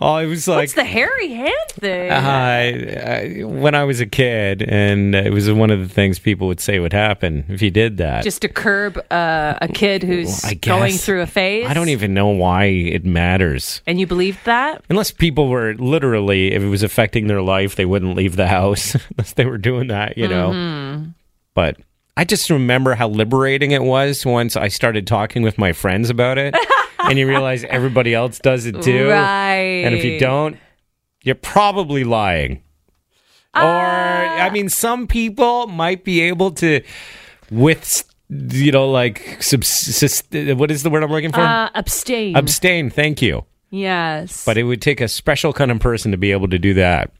Oh, 0.00 0.16
it 0.16 0.26
was 0.26 0.46
like 0.46 0.58
What's 0.58 0.74
the 0.74 0.84
hairy 0.84 1.28
hand 1.30 1.54
thing? 1.70 2.10
Uh, 2.10 2.14
I, 2.14 3.42
when 3.44 3.74
I 3.74 3.84
was 3.84 4.00
a 4.00 4.06
kid, 4.06 4.62
and 4.62 5.14
it 5.14 5.32
was 5.32 5.50
one 5.50 5.70
of 5.70 5.80
the 5.80 5.88
things 5.88 6.18
people 6.18 6.46
would 6.48 6.60
say 6.60 6.78
would 6.78 6.92
happen 6.92 7.44
if 7.48 7.62
you 7.62 7.70
did 7.70 7.96
that. 7.96 8.22
Just 8.22 8.42
to 8.42 8.48
curb 8.48 8.98
uh, 9.10 9.54
a 9.60 9.68
kid 9.68 10.02
who's 10.02 10.44
I 10.44 10.54
going 10.54 10.94
through 10.94 11.22
a 11.22 11.26
phase. 11.26 11.66
I 11.66 11.74
don't 11.74 11.88
even 11.88 12.14
know 12.14 12.28
why 12.28 12.64
it 12.66 13.04
matters. 13.04 13.82
And 13.86 13.98
you 13.98 14.06
believed 14.06 14.44
that? 14.44 14.84
Unless 14.90 15.12
people 15.12 15.48
were 15.48 15.74
literally, 15.74 16.52
if 16.52 16.62
it 16.62 16.68
was 16.68 16.82
affecting 16.82 17.26
their 17.26 17.42
life, 17.42 17.74
they 17.76 17.86
wouldn't 17.86 18.14
leave 18.14 18.36
the 18.36 18.46
house 18.48 18.94
unless 19.10 19.32
they 19.32 19.46
were 19.46 19.58
doing 19.58 19.88
that, 19.88 20.16
you 20.18 20.28
know. 20.28 20.50
Mhm. 20.50 21.14
But 21.54 21.76
I 22.18 22.24
just 22.24 22.50
remember 22.50 22.96
how 22.96 23.06
liberating 23.06 23.70
it 23.70 23.84
was 23.84 24.26
once 24.26 24.56
I 24.56 24.66
started 24.66 25.06
talking 25.06 25.42
with 25.42 25.56
my 25.56 25.72
friends 25.72 26.10
about 26.10 26.36
it, 26.36 26.52
and 26.98 27.16
you 27.16 27.28
realize 27.28 27.62
everybody 27.62 28.12
else 28.12 28.40
does 28.40 28.66
it 28.66 28.82
too. 28.82 29.08
Right. 29.08 29.84
And 29.84 29.94
if 29.94 30.04
you 30.04 30.18
don't, 30.18 30.56
you're 31.22 31.36
probably 31.36 32.02
lying. 32.02 32.64
or, 33.54 33.62
I 33.62 34.50
mean, 34.50 34.68
some 34.68 35.06
people 35.06 35.68
might 35.68 36.02
be 36.02 36.22
able 36.22 36.50
to, 36.54 36.82
with, 37.52 38.02
you 38.28 38.72
know, 38.72 38.90
like, 38.90 39.40
subsist, 39.40 40.26
what 40.32 40.72
is 40.72 40.82
the 40.82 40.90
word 40.90 41.04
I'm 41.04 41.12
looking 41.12 41.30
for? 41.30 41.38
Uh, 41.38 41.70
abstain. 41.76 42.36
Abstain. 42.36 42.90
Thank 42.90 43.22
you. 43.22 43.44
Yes. 43.70 44.44
But 44.44 44.58
it 44.58 44.64
would 44.64 44.82
take 44.82 45.00
a 45.00 45.06
special 45.06 45.52
kind 45.52 45.70
of 45.70 45.78
person 45.78 46.10
to 46.10 46.16
be 46.16 46.32
able 46.32 46.48
to 46.48 46.58
do 46.58 46.74
that. 46.74 47.12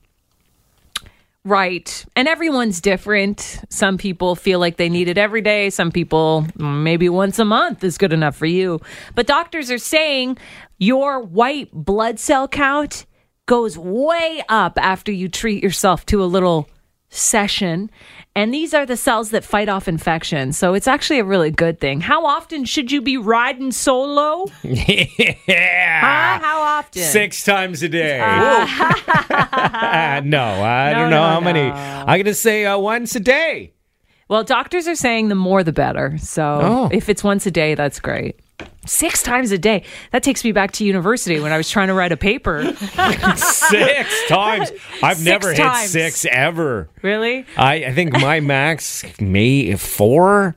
Right. 1.48 2.04
And 2.14 2.28
everyone's 2.28 2.82
different. 2.82 3.64
Some 3.70 3.96
people 3.96 4.37
feel 4.37 4.58
like 4.58 4.76
they 4.76 4.90
need 4.90 5.08
it 5.08 5.16
every 5.16 5.40
day. 5.40 5.70
Some 5.70 5.90
people, 5.90 6.46
maybe 6.58 7.08
once 7.08 7.38
a 7.38 7.44
month 7.46 7.82
is 7.82 7.96
good 7.96 8.12
enough 8.12 8.37
for 8.37 8.44
you. 8.44 8.82
But 9.14 9.26
doctors 9.26 9.70
are 9.70 9.78
saying 9.78 10.37
your 10.76 11.22
white 11.22 11.72
blood 11.72 12.18
cell 12.18 12.48
count 12.48 13.06
goes 13.46 13.78
way 13.78 14.42
up 14.50 14.78
after 14.78 15.11
you 15.11 15.30
treat 15.30 15.62
yourself 15.62 16.04
to 16.06 16.22
a 16.22 16.26
little 16.26 16.68
session. 17.08 17.90
And 18.38 18.55
these 18.55 18.72
are 18.72 18.87
the 18.87 18.96
cells 18.96 19.31
that 19.31 19.42
fight 19.42 19.68
off 19.68 19.88
infection. 19.88 20.53
So 20.53 20.74
it's 20.74 20.87
actually 20.87 21.18
a 21.18 21.24
really 21.24 21.51
good 21.51 21.81
thing. 21.81 22.01
How 22.01 22.24
often 22.24 22.64
should 22.64 22.92
you 22.92 23.03
be 23.03 23.16
riding 23.16 23.72
solo? 23.72 24.46
yeah. 24.62 26.01
Huh? 26.01 26.44
How 26.46 26.61
often? 26.62 27.03
Six 27.03 27.42
times 27.42 27.83
a 27.83 27.88
day. 27.88 28.20
Ah. 28.22 30.20
no, 30.24 30.44
I 30.62 30.92
No, 30.92 30.98
don't 31.01 31.11
know 31.11 31.16
no, 31.22 31.29
how 31.31 31.40
many. 31.40 31.62
I'm 31.62 32.07
going 32.07 32.27
to 32.27 32.35
say 32.35 32.64
uh, 32.64 32.79
once 32.79 33.16
a 33.16 33.20
day. 33.20 33.72
Well, 34.29 34.44
doctors 34.44 34.87
are 34.87 34.94
saying 34.94 35.31
the 35.31 35.35
more 35.35 35.64
the 35.64 35.72
better. 35.72 36.16
So 36.18 36.61
Oh. 36.62 36.88
if 36.92 37.09
it's 37.09 37.24
once 37.24 37.44
a 37.46 37.51
day, 37.51 37.74
that's 37.74 37.98
great. 37.98 38.38
Six 38.87 39.23
times 39.23 39.53
a 39.53 39.59
day. 39.59 39.85
That 40.12 40.23
takes 40.23 40.42
me 40.42 40.53
back 40.53 40.73
to 40.73 40.85
university 40.85 41.38
when 41.40 41.53
I 41.53 41.57
was 41.59 41.68
trying 41.71 41.88
to 41.88 41.94
write 41.94 42.11
a 42.11 42.16
paper. 42.16 42.64
Six 43.37 44.29
times. 44.29 44.73
I've 45.03 45.18
Six 45.18 45.25
never 45.25 45.49
hit 45.51 45.59
times. 45.59 45.90
six 45.90 46.25
ever. 46.25 46.88
Really? 47.03 47.44
I, 47.57 47.85
I 47.85 47.92
think 47.94 48.12
my 48.14 48.40
max 48.40 49.05
may 49.21 49.75
four. 49.77 50.57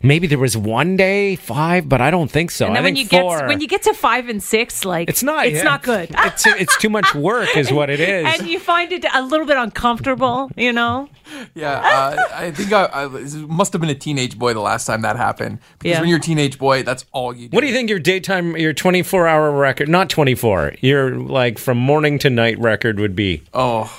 Maybe 0.00 0.28
there 0.28 0.38
was 0.38 0.56
one 0.56 0.96
day 0.96 1.34
five, 1.34 1.88
but 1.88 2.00
I 2.00 2.12
don't 2.12 2.30
think 2.30 2.52
so. 2.52 2.66
and 2.66 2.76
then 2.76 2.82
I 2.84 2.86
when 2.86 2.94
think 2.94 3.12
you 3.12 3.18
four. 3.20 3.38
get 3.38 3.48
when 3.48 3.60
you 3.60 3.66
get 3.66 3.82
to 3.82 3.94
five 3.94 4.28
and 4.28 4.40
six, 4.40 4.84
like 4.84 5.08
it's 5.08 5.24
not. 5.24 5.46
it's 5.46 5.56
yeah, 5.56 5.62
not 5.64 5.82
good. 5.82 6.10
It's 6.16 6.46
it's 6.46 6.76
too 6.78 6.88
much 6.88 7.16
work, 7.16 7.56
is 7.56 7.72
what 7.72 7.90
it 7.90 7.98
is. 7.98 8.24
and 8.24 8.48
you 8.48 8.60
find 8.60 8.92
it 8.92 9.04
a 9.12 9.22
little 9.22 9.44
bit 9.44 9.56
uncomfortable, 9.56 10.50
you 10.56 10.72
know? 10.72 11.08
Yeah, 11.54 11.72
uh, 11.72 12.24
I 12.32 12.50
think 12.52 12.72
I, 12.72 12.86
I 12.86 13.06
must 13.08 13.72
have 13.74 13.80
been 13.82 13.90
a 13.90 13.94
teenage 13.94 14.38
boy 14.38 14.54
the 14.54 14.60
last 14.60 14.86
time 14.86 15.02
that 15.02 15.16
happened. 15.16 15.58
Because 15.78 15.90
Yeah. 15.96 16.00
when 16.00 16.08
you're 16.08 16.18
a 16.18 16.22
teenage 16.22 16.58
boy, 16.58 16.82
that's 16.84 17.04
all 17.12 17.34
you 17.36 17.48
do. 17.48 17.54
What 17.54 17.60
do 17.60 17.66
you 17.66 17.74
think 17.74 17.90
your 17.90 17.98
daytime, 17.98 18.56
your 18.56 18.72
24 18.72 19.26
hour 19.28 19.50
record, 19.50 19.88
not 19.90 20.08
24, 20.08 20.76
your 20.80 21.16
like 21.16 21.58
from 21.58 21.76
morning 21.76 22.18
to 22.20 22.30
night 22.30 22.58
record 22.58 22.98
would 22.98 23.14
be? 23.14 23.42
Oh, 23.52 23.92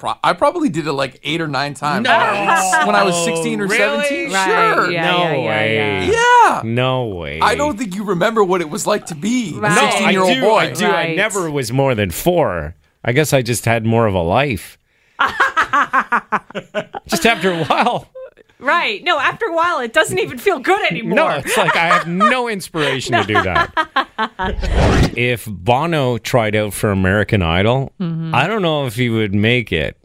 pro- 0.00 0.14
I 0.24 0.32
probably 0.32 0.68
did 0.68 0.88
it 0.88 0.92
like 0.92 1.20
eight 1.22 1.40
or 1.40 1.46
nine 1.46 1.74
times 1.74 2.08
when, 2.08 2.16
I 2.16 2.44
was, 2.46 2.86
when 2.86 2.96
I 2.96 3.02
was 3.04 3.24
16 3.24 3.60
or 3.60 3.66
Really? 3.68 3.76
17. 3.78 4.32
Right, 4.32 4.74
Sure. 4.74 4.90
yeah, 4.90 5.10
no 5.12 5.18
yeah, 5.18 5.32
yeah, 5.34 5.48
way. 5.48 6.10
Yeah. 6.12 6.62
No 6.64 7.06
way. 7.06 7.38
I 7.40 7.54
don't 7.54 7.78
think 7.78 7.94
you 7.94 8.02
remember 8.04 8.42
what 8.42 8.60
it 8.60 8.68
was 8.70 8.86
like 8.86 9.06
to 9.06 9.14
be 9.14 9.54
Right. 9.56 9.70
a 9.70 9.74
No, 9.76 9.80
16 9.90 10.08
I 10.08 10.10
year 10.10 10.22
old 10.22 10.34
do. 10.34 10.40
boy. 10.40 10.56
I 10.58 10.72
do. 10.72 10.86
I 10.86 10.90
Right. 10.90 11.16
never 11.16 11.48
was 11.50 11.70
more 11.72 11.94
than 11.94 12.10
four. 12.10 12.74
I 13.04 13.12
guess 13.12 13.32
I 13.32 13.42
just 13.42 13.64
had 13.66 13.86
more 13.86 14.06
of 14.06 14.14
a 14.14 14.22
life. 14.22 14.76
just 17.06 17.26
after 17.26 17.52
a 17.52 17.64
while. 17.64 18.08
Right. 18.60 19.02
No, 19.04 19.18
after 19.18 19.46
a 19.46 19.54
while 19.54 19.80
it 19.80 19.92
doesn't 19.92 20.18
even 20.18 20.38
feel 20.38 20.58
good 20.58 20.82
anymore. 20.90 21.16
No, 21.16 21.28
it's 21.30 21.56
like 21.56 21.74
I 21.76 21.86
have 21.86 22.06
no 22.06 22.48
inspiration 22.56 23.14
to 23.16 23.24
do 23.24 23.34
that. 23.34 25.12
if 25.16 25.46
Bono 25.46 26.18
tried 26.18 26.54
out 26.56 26.72
for 26.74 26.90
American 26.90 27.42
Idol, 27.42 27.92
Mhm. 28.00 28.34
I 28.34 28.46
don't 28.46 28.62
know 28.62 28.86
if 28.86 28.94
he 28.94 29.08
would 29.10 29.34
make 29.34 29.72
it. 29.72 29.96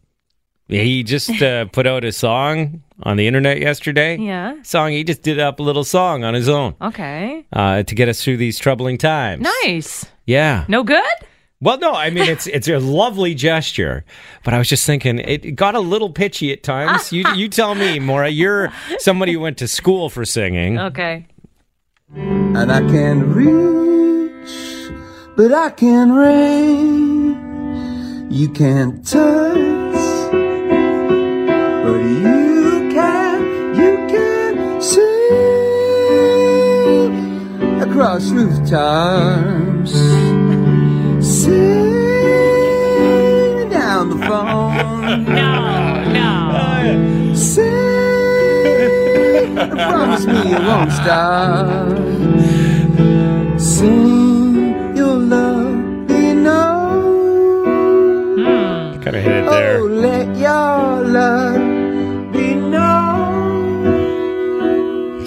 He 0.67 1.03
just 1.03 1.41
uh, 1.41 1.65
put 1.71 1.85
out 1.85 2.03
a 2.03 2.11
song 2.11 2.81
on 3.03 3.17
the 3.17 3.27
internet 3.27 3.59
yesterday. 3.59 4.17
Yeah. 4.17 4.55
Song, 4.63 4.91
he 4.91 5.03
just 5.03 5.21
did 5.21 5.39
up 5.39 5.59
a 5.59 5.63
little 5.63 5.83
song 5.83 6.23
on 6.23 6.33
his 6.33 6.49
own 6.49 6.73
Okay. 6.81 7.45
uh, 7.53 7.83
to 7.83 7.95
get 7.95 8.09
us 8.09 8.23
through 8.23 8.37
these 8.37 8.57
troubling 8.57 8.97
times. 8.97 9.43
Nice. 9.63 10.05
Yeah. 10.25 10.65
No 10.67 10.83
good? 10.83 11.03
Well, 11.61 11.77
no, 11.79 11.93
I 11.93 12.09
mean 12.09 12.27
it's 12.29 12.47
it's 12.47 12.67
a 12.67 12.79
lovely 12.79 13.33
gesture, 13.33 14.03
but 14.43 14.53
I 14.53 14.57
was 14.57 14.67
just 14.67 14.85
thinking 14.85 15.19
it 15.19 15.55
got 15.55 15.73
a 15.73 15.79
little 15.79 16.11
pitchy 16.11 16.51
at 16.51 16.63
times. 16.63 17.13
you 17.13 17.23
you 17.35 17.47
tell 17.47 17.75
me, 17.75 17.97
Maura. 17.99 18.29
You're 18.29 18.73
somebody 18.99 19.33
who 19.33 19.39
went 19.39 19.57
to 19.59 19.67
school 19.67 20.09
for 20.09 20.25
singing. 20.25 20.77
Okay. 20.77 21.27
And 22.13 22.71
I 22.71 22.79
can 22.81 23.33
reach, 23.33 24.91
but 25.37 25.51
I 25.53 25.69
can 25.69 26.11
reign. 26.11 27.45
You 28.31 28.49
can't 28.49 29.05
touch, 29.07 29.55
but 30.31 32.01
you 32.01 32.89
can, 32.91 33.75
you 33.75 33.95
can 34.09 34.81
see 34.81 35.29
across 37.81 38.29
rooftops. 38.31 39.93
Promise 49.75 50.25
me 50.25 50.49
you 50.49 50.55
won't 50.57 50.91
stop. 50.91 51.97
Sing 53.59 54.95
your 54.95 55.15
love 55.17 56.07
be 56.07 56.33
known. 56.33 57.65
Kind 59.03 59.15
of 59.15 59.23
hit 59.23 59.31
it 59.37 59.45
there. 59.49 59.79
Oh, 59.79 59.85
let 59.85 60.27
your 60.37 61.03
love 61.05 62.31
be 62.33 62.55
known. 62.55 62.95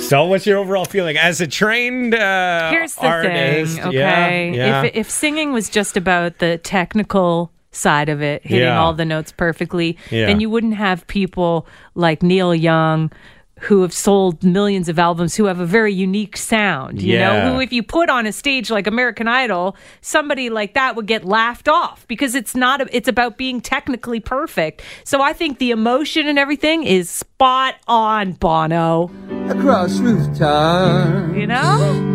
So, 0.01 0.25
what's 0.27 0.47
your 0.47 0.59
overall 0.59 0.85
feeling 0.85 1.17
as 1.19 1.41
a 1.41 1.47
trained 1.47 2.15
uh, 2.15 2.71
Here's 2.71 2.95
the 2.95 3.07
artist? 3.07 3.79
thing, 3.79 3.93
Yeah, 3.93 4.25
okay? 4.27 4.53
yeah. 4.57 4.83
If 4.85 4.95
if 4.97 5.11
singing 5.11 5.53
was 5.53 5.69
just 5.69 5.97
about 5.97 6.39
the 6.39 6.59
technical 6.59 7.51
side 7.73 8.09
of 8.09 8.23
it, 8.23 8.43
hitting 8.43 8.65
Yeah. 8.67 8.81
all 8.81 8.95
the 8.95 9.05
notes 9.05 9.31
perfectly, 9.33 9.97
Yeah. 10.11 10.27
then 10.27 10.41
you 10.41 10.49
wouldn't 10.51 10.75
have 10.75 11.07
people 11.07 11.67
like 11.95 12.23
Neil 12.23 12.55
Young 12.55 13.11
who 13.61 13.83
have 13.83 13.93
sold 13.93 14.43
millions 14.45 14.89
of 14.89 14.99
albums 14.99 15.35
who 15.37 15.45
have 15.47 15.59
a 15.61 15.67
very 15.67 15.93
unique 15.93 16.37
sound, 16.37 17.03
you 17.03 17.15
Yeah. 17.15 17.45
know, 17.45 17.55
who 17.55 17.61
if 17.61 17.73
you 17.73 17.83
put 17.83 18.09
on 18.09 18.27
a 18.27 18.33
stage 18.33 18.71
like 18.71 18.87
American 18.87 19.27
Idol, 19.29 19.77
somebody 20.01 20.49
like 20.51 20.75
that 20.75 20.95
would 20.97 21.07
get 21.07 21.25
laughed 21.25 21.69
off 21.69 22.07
because 22.09 22.35
it's 22.35 22.55
not 22.55 22.81
a, 22.81 22.87
it's 22.97 23.09
about 23.09 23.37
being 23.37 23.61
technically 23.61 24.21
perfect. 24.21 24.83
So 25.05 25.21
I 25.23 25.33
think 25.33 25.59
the 25.59 25.71
emotion 25.71 26.27
and 26.29 26.39
everything 26.39 26.85
is 26.85 27.11
spot 27.11 27.75
on 27.89 28.33
Bono. 28.33 29.11
Across 29.49 29.99
rooftops. 30.01 31.37
You 31.37 31.47
know? 31.47 32.15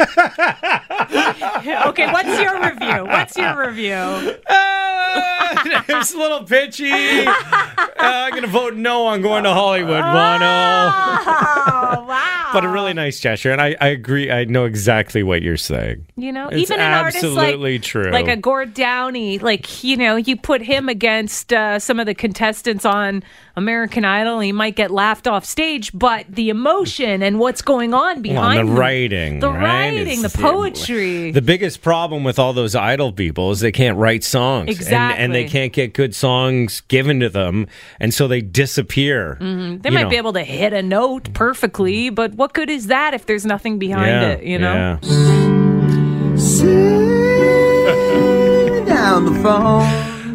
okay, 1.86 2.10
what's 2.12 2.40
your 2.40 2.60
review? 2.62 3.04
What's 3.06 3.36
your 3.36 3.66
review? 3.66 4.36
it's 5.88 6.14
a 6.14 6.18
little 6.18 6.44
pitchy. 6.44 6.90
Uh, 6.90 7.32
I'm 7.98 8.30
going 8.30 8.42
to 8.42 8.48
vote 8.48 8.74
no 8.74 9.06
on 9.06 9.22
going 9.22 9.44
to 9.44 9.52
Hollywood, 9.52 10.02
Bono. 10.02 10.46
Oh, 10.46 12.04
wow. 12.08 12.36
But 12.52 12.64
a 12.64 12.68
really 12.68 12.94
nice 12.94 13.20
gesture, 13.20 13.52
and 13.52 13.60
I, 13.60 13.76
I 13.80 13.88
agree. 13.88 14.28
I 14.28 14.42
know 14.42 14.64
exactly 14.64 15.22
what 15.22 15.40
you're 15.40 15.56
saying. 15.56 16.04
You 16.16 16.32
know, 16.32 16.48
It's 16.48 16.62
even 16.62 16.80
an 16.80 16.92
artist 16.94 17.22
like 17.22 17.82
true. 17.82 18.10
like 18.10 18.26
a 18.26 18.34
Gord 18.34 18.74
Downie, 18.74 19.38
like 19.38 19.84
you 19.84 19.96
know, 19.96 20.16
you 20.16 20.36
put 20.36 20.60
him 20.60 20.88
against 20.88 21.52
uh, 21.52 21.78
some 21.78 22.00
of 22.00 22.06
the 22.06 22.14
contestants 22.14 22.84
on 22.84 23.22
American 23.54 24.04
Idol, 24.04 24.40
he 24.40 24.50
might 24.50 24.74
get 24.74 24.90
laughed 24.90 25.28
off 25.28 25.44
stage. 25.44 25.92
But 25.92 26.26
the 26.28 26.48
emotion 26.48 27.22
and 27.22 27.38
what's 27.38 27.62
going 27.62 27.94
on 27.94 28.20
behind 28.20 28.58
and 28.58 28.68
the 28.68 28.72
writing, 28.72 29.38
the 29.38 29.50
right? 29.50 29.96
writing, 29.96 30.24
It's 30.24 30.32
the 30.32 30.38
poetry. 30.38 31.30
The 31.30 31.42
biggest 31.42 31.82
problem 31.82 32.24
with 32.24 32.38
all 32.38 32.52
those 32.52 32.74
idol 32.74 33.12
people 33.12 33.52
is 33.52 33.60
they 33.60 33.70
can't 33.70 33.96
write 33.96 34.24
songs, 34.24 34.76
and, 35.00 35.18
and 35.18 35.34
they 35.34 35.44
can't 35.44 35.72
get 35.72 35.94
good 35.94 36.14
songs 36.14 36.82
given 36.88 37.20
to 37.20 37.28
them, 37.28 37.66
and 37.98 38.12
so 38.12 38.28
they 38.28 38.40
disappear. 38.40 39.38
Mhm. 39.40 39.82
They 39.82 39.90
might 39.90 40.04
know. 40.04 40.10
be 40.10 40.16
able 40.16 40.32
to 40.34 40.44
hit 40.44 40.72
a 40.72 40.82
note 40.82 41.32
perfectly, 41.34 42.10
but 42.10 42.34
what 42.34 42.52
good 42.52 42.70
is 42.70 42.88
that 42.88 43.14
if 43.14 43.26
there's 43.26 43.46
nothing 43.46 43.78
behind 43.78 44.10
yeah, 44.22 44.28
it? 44.28 44.44
You 44.44 44.58
know. 44.58 44.74
yeah. 44.74 44.98
Sit 46.36 46.66
down 48.86 49.24
the 49.26 49.34
phone. 49.42 49.86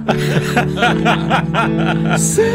Say, 2.19 2.51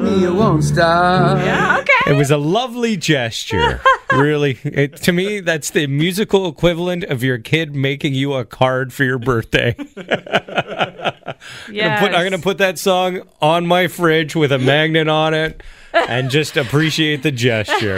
me 0.00 0.20
you 0.20 0.34
won't 0.34 0.64
stop. 0.64 1.38
Yeah, 1.38 1.78
okay. 1.80 2.12
It 2.12 2.16
was 2.16 2.30
a 2.30 2.36
lovely 2.36 2.96
gesture. 2.96 3.80
really, 4.12 4.58
it, 4.64 4.96
to 4.98 5.12
me, 5.12 5.40
that's 5.40 5.70
the 5.70 5.86
musical 5.86 6.48
equivalent 6.48 7.04
of 7.04 7.22
your 7.22 7.38
kid 7.38 7.74
making 7.74 8.14
you 8.14 8.34
a 8.34 8.44
card 8.44 8.92
for 8.92 9.04
your 9.04 9.18
birthday. 9.18 9.74
I'm 9.96 11.74
gonna 11.74 11.98
put- 12.00 12.14
I'm 12.14 12.20
going 12.22 12.32
to 12.32 12.38
put 12.38 12.58
that 12.58 12.78
song 12.78 13.22
on 13.42 13.66
my 13.66 13.88
fridge 13.88 14.34
with 14.36 14.52
a 14.52 14.58
magnet 14.58 15.08
on 15.08 15.34
it 15.34 15.62
and 16.08 16.30
just 16.30 16.56
appreciate 16.56 17.22
the 17.22 17.30
gesture. 17.32 17.96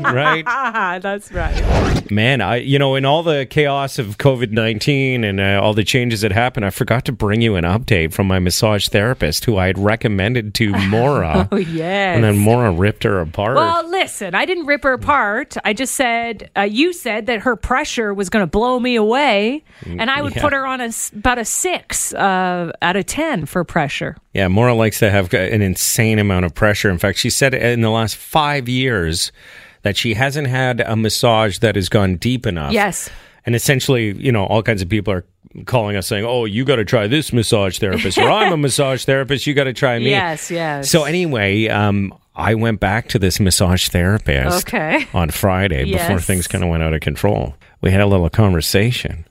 right? 0.00 0.44
That's 1.02 1.30
right. 1.32 2.10
Man, 2.10 2.40
I 2.40 2.56
you 2.56 2.78
know 2.78 2.94
in 2.96 3.04
all 3.04 3.22
the 3.22 3.46
chaos 3.48 3.98
of 3.98 4.18
COVID 4.18 4.50
nineteen 4.50 5.24
and 5.24 5.40
uh, 5.40 5.60
all 5.62 5.72
the 5.74 5.84
changes 5.84 6.20
that 6.20 6.32
happened, 6.32 6.66
I 6.66 6.70
forgot 6.70 7.04
to 7.06 7.12
bring 7.12 7.40
you 7.40 7.56
an 7.56 7.64
update 7.64 8.12
from 8.12 8.26
my 8.26 8.38
massage 8.38 8.88
therapist, 8.88 9.44
who 9.46 9.56
I 9.56 9.66
had 9.66 9.78
recommended 9.78 10.54
to 10.54 10.70
Mora. 10.88 11.48
Oh 11.50 11.56
yes. 11.56 12.14
And 12.16 12.24
then 12.24 12.38
Mora 12.38 12.72
ripped 12.72 13.04
her 13.04 13.20
apart. 13.20 13.56
Well, 13.56 13.88
listen, 13.88 14.34
I 14.34 14.44
didn't 14.44 14.66
rip 14.66 14.82
her 14.84 14.92
apart. 14.92 15.56
I 15.64 15.72
just 15.72 15.94
said 15.94 16.50
uh, 16.56 16.62
you 16.62 16.92
said 16.92 17.26
that 17.26 17.40
her 17.40 17.56
pressure 17.56 18.12
was 18.12 18.28
going 18.28 18.42
to 18.42 18.46
blow 18.50 18.78
me 18.80 18.96
away, 18.96 19.64
and 19.86 20.10
I 20.10 20.20
would 20.22 20.32
Mm, 20.34 20.36
Yeah. 20.36 20.42
put 20.42 20.52
her 20.52 20.66
on 20.66 20.80
a 20.80 20.90
about 21.16 21.38
a 21.38 21.44
six 21.44 22.12
uh, 22.14 22.72
out 22.82 22.96
of 22.96 23.06
ten 23.06 23.46
for 23.46 23.62
pressure. 23.64 24.16
Yeah, 24.32 24.48
Mora 24.48 24.74
likes 24.74 24.98
to 24.98 25.10
have 25.10 25.32
an 25.32 25.62
insane 25.62 26.18
amount 26.18 26.44
of 26.44 26.54
pressure. 26.54 26.90
In 26.90 26.98
fact, 26.98 27.18
she 27.24 27.30
said 27.30 27.54
in 27.54 27.80
the 27.80 27.88
last 27.88 28.16
five 28.16 28.68
years 28.68 29.32
that 29.80 29.96
she 29.96 30.12
hasn't 30.12 30.46
had 30.46 30.82
a 30.82 30.94
massage 30.94 31.58
that 31.60 31.74
has 31.74 31.88
gone 31.88 32.16
deep 32.16 32.46
enough. 32.46 32.70
Yes. 32.72 33.08
And 33.46 33.54
essentially, 33.54 34.12
you 34.12 34.30
know, 34.30 34.44
all 34.44 34.62
kinds 34.62 34.82
of 34.82 34.90
people 34.90 35.14
are 35.14 35.24
calling 35.64 35.96
us 35.96 36.06
saying, 36.06 36.26
"Oh, 36.26 36.44
you 36.44 36.66
got 36.66 36.76
to 36.76 36.84
try 36.84 37.06
this 37.06 37.32
massage 37.32 37.78
therapist," 37.78 38.18
or 38.18 38.30
"I'm 38.30 38.52
a 38.52 38.56
massage 38.66 39.04
therapist, 39.06 39.46
you 39.46 39.54
got 39.54 39.64
to 39.64 39.72
try 39.72 39.98
me." 39.98 40.10
Yes, 40.10 40.50
yes. 40.50 40.90
So 40.90 41.04
anyway, 41.04 41.68
um, 41.68 42.12
I 42.34 42.54
went 42.56 42.78
back 42.80 43.08
to 43.08 43.18
this 43.18 43.40
massage 43.40 43.88
therapist 43.88 44.66
Okay. 44.68 45.06
on 45.14 45.30
Friday 45.30 45.84
before 45.92 46.20
things 46.20 46.46
kind 46.46 46.62
of 46.62 46.68
went 46.68 46.82
out 46.82 46.92
of 46.92 47.00
control. 47.00 47.54
We 47.80 47.90
had 47.90 48.00
a 48.02 48.06
little 48.06 48.28
conversation. 48.30 49.24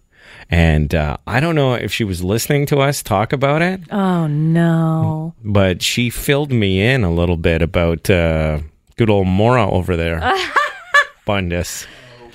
And 0.54 0.94
uh, 0.94 1.18
I 1.26 1.40
don't 1.40 1.56
know 1.56 1.74
if 1.74 1.92
she 1.92 2.04
was 2.04 2.24
listening 2.24 2.68
to 2.68 2.78
us 2.78 3.02
talk 3.02 3.34
about 3.34 3.64
it, 3.64 3.82
Oh 3.92 4.28
no. 4.28 5.34
but 5.44 5.82
she 5.82 6.12
filled 6.12 6.52
me 6.52 6.80
in 6.80 7.04
a 7.04 7.12
little 7.12 7.38
bit 7.38 7.64
about 7.64 8.08
uh, 8.08 8.60
good 8.96 9.10
old 9.10 9.26
Mora 9.26 9.68
over 9.68 9.96
there. 9.98 10.20
Bundus. 11.26 11.88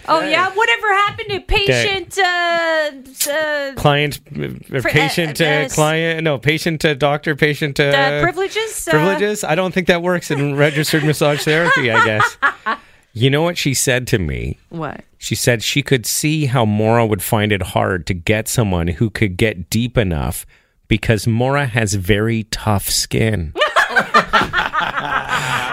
Oh 0.09 0.21
yeah. 0.21 0.51
Whatever 0.53 0.89
happened 0.95 1.29
to 1.31 1.41
patient? 1.43 2.19
Uh, 2.19 3.31
uh, 3.31 3.73
Client, 3.77 4.19
uh, 4.37 4.79
uh, 4.79 4.83
patient, 4.83 5.41
uh, 5.41 5.45
uh, 5.45 5.69
client, 5.69 6.25
no, 6.25 6.39
patient, 6.39 6.85
uh, 6.85 6.95
doctor, 6.95 7.37
patient, 7.37 7.79
uh, 7.79 7.91
the 8.17 8.21
privileges. 8.23 8.85
privileges. 8.91 9.45
I 9.45 9.55
don't 9.55 9.73
think 9.73 9.87
that 9.87 10.03
works 10.03 10.33
in 10.33 10.57
registered 10.57 11.05
massage 11.05 11.45
therapy, 11.45 11.93
I 11.93 12.05
guess. 12.05 12.37
You 13.15 13.31
know 13.31 13.43
what 13.43 13.59
she 13.59 13.75
said 13.75 14.07
to 14.09 14.19
me? 14.19 14.59
What? 14.69 15.01
She 15.19 15.35
said 15.35 15.63
she 15.63 15.83
could 15.83 16.07
see 16.07 16.47
how 16.47 16.65
Mora 16.65 17.05
would 17.05 17.23
find 17.23 17.53
it 17.53 17.61
hard 17.63 18.07
to 18.07 18.15
get 18.15 18.49
someone 18.49 18.89
who 18.89 19.11
could 19.11 19.37
get 19.37 19.69
deep 19.69 19.99
enough 19.99 20.47
because 20.87 21.27
Mora 21.27 21.67
has 21.67 21.95
very 21.95 22.45
tough 22.45 22.89
skin. 22.89 23.53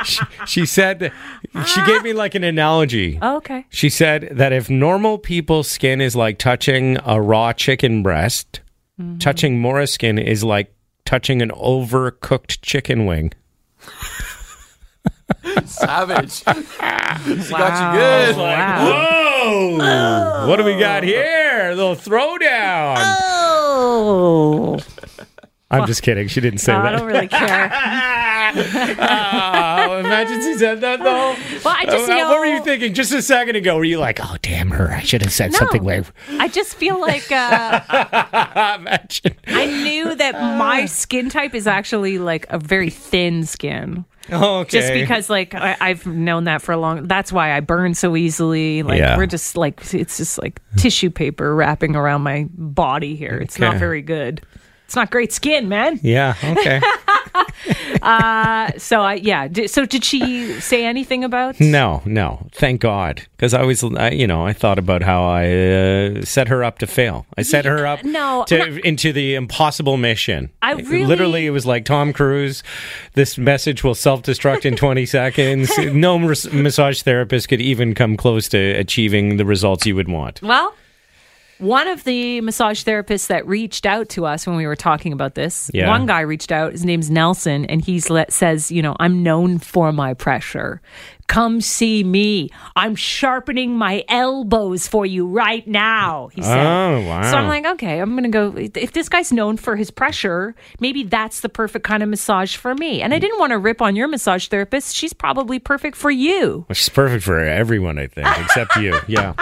she, 0.03 0.21
she 0.47 0.65
said, 0.65 1.11
she 1.65 1.85
gave 1.85 2.03
me 2.03 2.13
like 2.13 2.35
an 2.35 2.43
analogy. 2.43 3.17
Oh, 3.21 3.37
okay. 3.37 3.65
She 3.69 3.89
said 3.89 4.29
that 4.31 4.51
if 4.51 4.69
normal 4.69 5.17
people's 5.17 5.69
skin 5.69 6.01
is 6.01 6.15
like 6.15 6.37
touching 6.37 6.97
a 7.05 7.21
raw 7.21 7.53
chicken 7.53 8.03
breast, 8.03 8.61
Mm-hmm. 8.97 9.17
touching 9.17 9.59
Mora's 9.59 9.91
skin 9.91 10.17
is 10.17 10.41
like 10.41 10.73
touching 11.03 11.41
an 11.41 11.49
overcooked 11.51 12.61
chicken 12.61 13.05
wing. 13.05 13.33
Savage. 15.65 16.31
she 16.37 17.51
got 17.51 17.93
you 17.93 17.99
good. 17.99 18.35
Whoa! 19.49 20.47
What 20.47 20.55
do 20.57 20.63
we 20.63 20.77
got 20.77 21.03
here? 21.03 21.69
A 21.71 21.75
little 21.75 21.95
throwdown. 21.95 22.95
Oh. 22.97 24.79
I'm 25.71 25.87
just 25.87 26.03
kidding. 26.03 26.27
She 26.27 26.39
didn't 26.41 26.59
say 26.59 26.73
No, 26.73 26.79
I 26.79 26.91
don't 26.91 27.05
really 27.07 27.27
care. 27.27 27.69
oh, 28.99 29.97
imagine 29.99 30.41
she 30.41 30.53
said 30.57 30.79
that 30.81 30.99
though. 30.99 31.35
Well, 31.65 31.75
I 31.77 31.85
just 31.85 32.09
Uh, 32.09 32.15
know. 32.15 32.29
What 32.29 32.39
were 32.39 32.45
you 32.45 32.61
thinking 32.63 32.93
just 32.93 33.11
a 33.11 33.21
second 33.21 33.55
ago? 33.55 33.75
Were 33.75 33.83
you 33.83 33.99
like, 33.99 34.19
"Oh, 34.21 34.35
damn 34.41 34.69
her! 34.71 34.91
I 34.93 35.01
should 35.01 35.21
have 35.23 35.33
said 35.33 35.51
No. 35.51 35.57
something 35.59 35.83
way." 35.83 36.03
I 36.29 36.47
just 36.47 36.75
feel 36.75 36.99
like 37.01 37.29
uh, 37.31 37.81
Imagine. 38.79 39.35
I 39.47 39.65
knew 39.65 40.15
that 40.15 40.33
my 40.57 40.85
skin 40.85 41.29
type 41.29 41.53
is 41.55 41.67
actually 41.67 42.19
like 42.19 42.45
a 42.49 42.59
very 42.59 42.89
thin 42.89 43.43
skin. 43.45 44.05
Oh, 44.31 44.59
okay. 44.59 44.69
Just 44.79 44.93
because, 44.93 45.29
like, 45.29 45.53
I, 45.53 45.77
I've 45.79 46.05
known 46.05 46.45
that 46.45 46.61
for 46.61 46.71
a 46.71 46.77
long. 46.77 47.07
That's 47.07 47.31
why 47.31 47.55
I 47.55 47.59
burn 47.59 47.93
so 47.93 48.15
easily. 48.15 48.81
Like, 48.83 48.99
Yeah. 48.99 49.17
we're 49.17 49.25
just 49.27 49.55
like 49.57 49.93
it's 49.93 50.17
just 50.17 50.41
like 50.41 50.61
tissue 50.77 51.09
paper 51.09 51.53
wrapping 51.55 51.95
around 51.95 52.21
my 52.23 52.47
body 52.51 53.15
here. 53.15 53.37
It's 53.37 53.59
not 53.59 53.75
very 53.77 54.01
good. 54.01 54.41
It's 54.85 54.95
not 54.95 55.09
great 55.11 55.33
skin, 55.33 55.67
man. 55.69 55.99
Yeah. 56.03 56.35
Okay. 56.43 56.79
Uh, 58.01 58.71
so 58.77 59.01
I 59.01 59.15
yeah. 59.15 59.47
So 59.65 59.85
did 59.85 60.03
she 60.03 60.59
say 60.59 60.85
anything 60.85 61.23
about? 61.23 61.59
No, 61.59 62.03
no. 62.05 62.47
Thank 62.51 62.81
God, 62.81 63.23
because 63.35 63.55
I 63.55 63.63
was, 63.63 63.83
I, 63.83 64.11
you 64.11 64.27
know, 64.27 64.45
I 64.45 64.53
thought 64.53 64.77
about 64.77 65.01
how 65.01 65.23
I 65.23 65.47
uh, 65.49 66.21
set 66.23 66.47
her 66.49 66.63
up 66.63 66.77
to 66.79 66.87
fail. 66.87 67.25
I 67.35 67.41
set 67.41 67.65
her 67.65 67.87
up 67.87 68.03
no, 68.03 68.45
to, 68.47 68.79
into 68.85 69.11
the 69.11 69.33
impossible 69.33 69.97
mission. 69.97 70.51
I 70.61 70.73
really- 70.73 71.05
literally, 71.05 71.47
it 71.47 71.51
was 71.51 71.65
like 71.65 71.85
Tom 71.85 72.13
Cruise. 72.13 72.61
This 73.13 73.39
message 73.39 73.83
will 73.83 73.95
self-destruct 73.95 74.65
in 74.65 74.75
20 74.75 75.05
seconds. 75.07 75.71
No 75.79 76.19
mas- 76.19 76.51
massage 76.51 77.01
therapist 77.01 77.49
could 77.49 77.61
even 77.61 77.95
come 77.95 78.17
close 78.17 78.47
to 78.49 78.57
achieving 78.57 79.37
the 79.37 79.45
results 79.45 79.85
you 79.87 79.95
would 79.95 80.09
want. 80.09 80.41
Well, 80.43 80.75
one 81.59 81.87
of 81.87 82.03
the 82.03 82.41
massage 82.41 82.83
therapists 82.83 83.27
that 83.27 83.47
reached 83.47 83.85
out 83.85 84.09
to 84.09 84.25
us 84.25 84.45
when 84.45 84.55
we 84.55 84.67
were 84.67 84.75
talking 84.75 85.13
about 85.13 85.35
this, 85.35 85.71
Yeah. 85.73 85.89
one 85.89 86.05
guy 86.05 86.21
reached 86.21 86.51
out. 86.51 86.71
His 86.73 86.83
name's 86.85 87.09
Nelson, 87.09 87.65
and 87.65 87.83
he's 87.83 88.09
let 88.09 88.33
says, 88.33 88.71
you 88.71 88.81
know, 88.81 88.95
I'm 88.99 89.23
known 89.23 89.59
for 89.59 89.91
my 89.91 90.13
pressure. 90.13 90.81
Come 91.27 91.59
see 91.59 92.03
me. 92.03 92.49
I'm 92.75 92.95
sharpening 92.95 93.75
my 93.77 94.03
elbows 94.07 94.87
for 94.87 95.05
you 95.05 95.25
right 95.27 95.67
now. 95.67 96.29
He 96.33 96.41
said. 96.41 96.65
Oh, 96.65 97.01
wow. 97.07 97.29
So 97.31 97.37
I'm 97.37 97.47
like, 97.47 97.65
okay, 97.65 97.99
I'm 97.99 98.15
gonna 98.15 98.29
go. 98.29 98.53
If 98.55 98.93
this 98.93 99.09
guy's 99.09 99.31
known 99.33 99.57
for 99.57 99.75
his 99.75 99.89
pressure, 99.91 100.55
maybe 100.79 101.03
that's 101.03 101.41
the 101.41 101.49
perfect 101.49 101.83
kind 101.85 102.03
of 102.03 102.09
massage 102.09 102.55
for 102.55 102.75
me. 102.75 103.01
And 103.01 103.13
I 103.13 103.19
didn't 103.19 103.39
want 103.39 103.51
to 103.51 103.57
rip 103.57 103.81
on 103.81 103.95
your 103.95 104.07
massage 104.07 104.47
therapist. 104.47 104.95
She's 104.95 105.13
probably 105.13 105.57
perfect 105.59 105.97
for 105.97 106.11
you. 106.11 106.63
Which 106.67 106.81
is 106.81 106.89
perfect 106.89 107.23
for 107.23 107.39
everyone, 107.39 107.97
I 107.97 108.07
think, 108.07 108.27
except 108.39 108.75
you. 108.77 108.95
Yeah. 109.07 109.33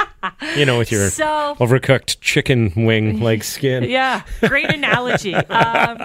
You 0.56 0.66
know, 0.66 0.78
with 0.78 0.90
your 0.92 1.10
So- 1.10 1.56
overcooked 1.60 2.22
chicken 2.22 2.72
wing 2.76 3.20
like 3.20 3.44
skin. 3.44 3.84
Yeah, 3.84 4.22
great 4.40 4.70
analogy. 4.74 5.36
um, 5.36 5.98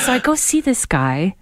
so 0.00 0.12
I 0.12 0.20
go 0.22 0.34
see 0.34 0.60
this 0.60 0.84
guy 0.84 1.34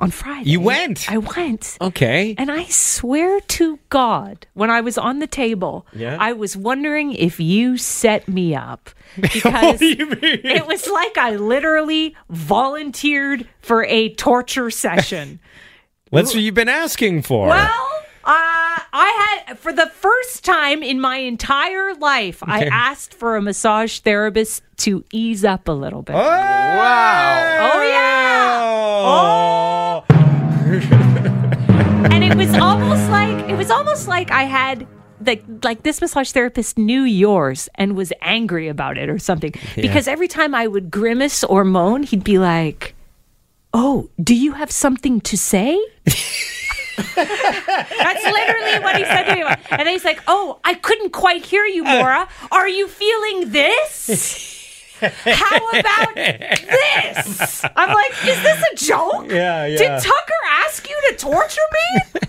on 0.00 0.10
Friday. 0.10 0.50
You 0.50 0.60
went? 0.60 1.10
I 1.10 1.18
went. 1.18 1.78
Okay. 1.80 2.34
And 2.36 2.50
I 2.50 2.64
swear 2.64 3.40
to 3.40 3.78
God, 3.90 4.46
when 4.54 4.68
I 4.70 4.80
was 4.80 4.98
on 4.98 5.20
the 5.20 5.26
table, 5.26 5.86
Yeah? 5.94 6.16
I 6.20 6.32
was 6.32 6.56
wondering 6.56 7.12
if 7.12 7.38
you 7.40 7.78
set 7.78 8.26
me 8.28 8.54
up. 8.54 8.90
Because 9.20 9.78
it 9.80 10.66
was 10.66 10.88
like 10.88 11.16
I 11.16 11.36
literally 11.36 12.16
volunteered 12.28 13.46
for 13.60 13.84
a 13.84 14.08
torture 14.14 14.70
session. 14.70 15.38
That's 16.10 16.34
what 16.34 16.42
you've 16.42 16.54
been 16.54 16.68
asking 16.68 17.22
for. 17.22 17.46
Well, 17.48 17.90
uh, 18.24 18.80
I 18.92 19.42
had, 19.46 19.58
for 19.58 19.72
the 19.72 19.86
first 19.86 20.44
time 20.44 20.82
in 20.82 21.00
my 21.00 21.18
entire 21.18 21.94
life, 21.94 22.42
I 22.42 22.64
asked 22.64 23.14
for 23.14 23.36
a 23.36 23.42
massage 23.42 23.98
therapist 24.00 24.62
to 24.78 25.04
ease 25.12 25.44
up 25.44 25.68
a 25.68 25.72
little 25.72 26.02
bit. 26.02 26.14
Oh! 26.16 26.18
Wow. 26.18 27.70
Oh, 27.74 27.82
yeah. 27.82 28.60
Oh. 29.06 29.63
And 32.04 32.24
it 32.24 32.36
was 32.36 32.54
almost 32.54 33.10
like 33.10 33.48
it 33.48 33.56
was 33.56 33.70
almost 33.70 34.08
like 34.08 34.30
I 34.30 34.44
had 34.44 34.86
like 35.24 35.44
like 35.62 35.82
this 35.82 36.00
massage 36.00 36.30
therapist 36.32 36.78
knew 36.78 37.02
yours 37.02 37.68
and 37.76 37.96
was 37.96 38.12
angry 38.20 38.68
about 38.68 38.98
it 38.98 39.08
or 39.08 39.18
something. 39.18 39.52
Yeah. 39.76 39.82
Because 39.82 40.08
every 40.08 40.28
time 40.28 40.54
I 40.54 40.66
would 40.66 40.90
grimace 40.90 41.44
or 41.44 41.64
moan, 41.64 42.02
he'd 42.02 42.24
be 42.24 42.38
like, 42.38 42.94
"Oh, 43.72 44.10
do 44.22 44.34
you 44.34 44.52
have 44.52 44.70
something 44.70 45.20
to 45.22 45.36
say?" 45.36 45.78
That's 47.16 48.24
literally 48.24 48.78
what 48.80 48.96
he 48.96 49.04
said 49.04 49.24
to 49.24 49.34
me. 49.34 49.42
And 49.70 49.80
then 49.80 49.88
he's 49.88 50.04
like, 50.04 50.20
"Oh, 50.26 50.60
I 50.64 50.74
couldn't 50.74 51.10
quite 51.10 51.44
hear 51.44 51.64
you, 51.64 51.84
Maura. 51.84 52.28
Are 52.52 52.68
you 52.68 52.88
feeling 52.88 53.50
this?" 53.50 54.63
How 55.08 55.68
about 55.70 56.14
this? 56.14 57.64
I'm 57.76 57.88
like, 57.94 58.12
is 58.26 58.42
this 58.42 58.64
a 58.72 58.76
joke? 58.76 59.30
Yeah, 59.30 59.66
yeah. 59.66 59.76
Did. 59.76 60.02
Tucker 60.02 60.32
ask 60.64 60.88
you 60.88 61.00
to 61.10 61.16
torture 61.16 61.60
me? 61.72 62.20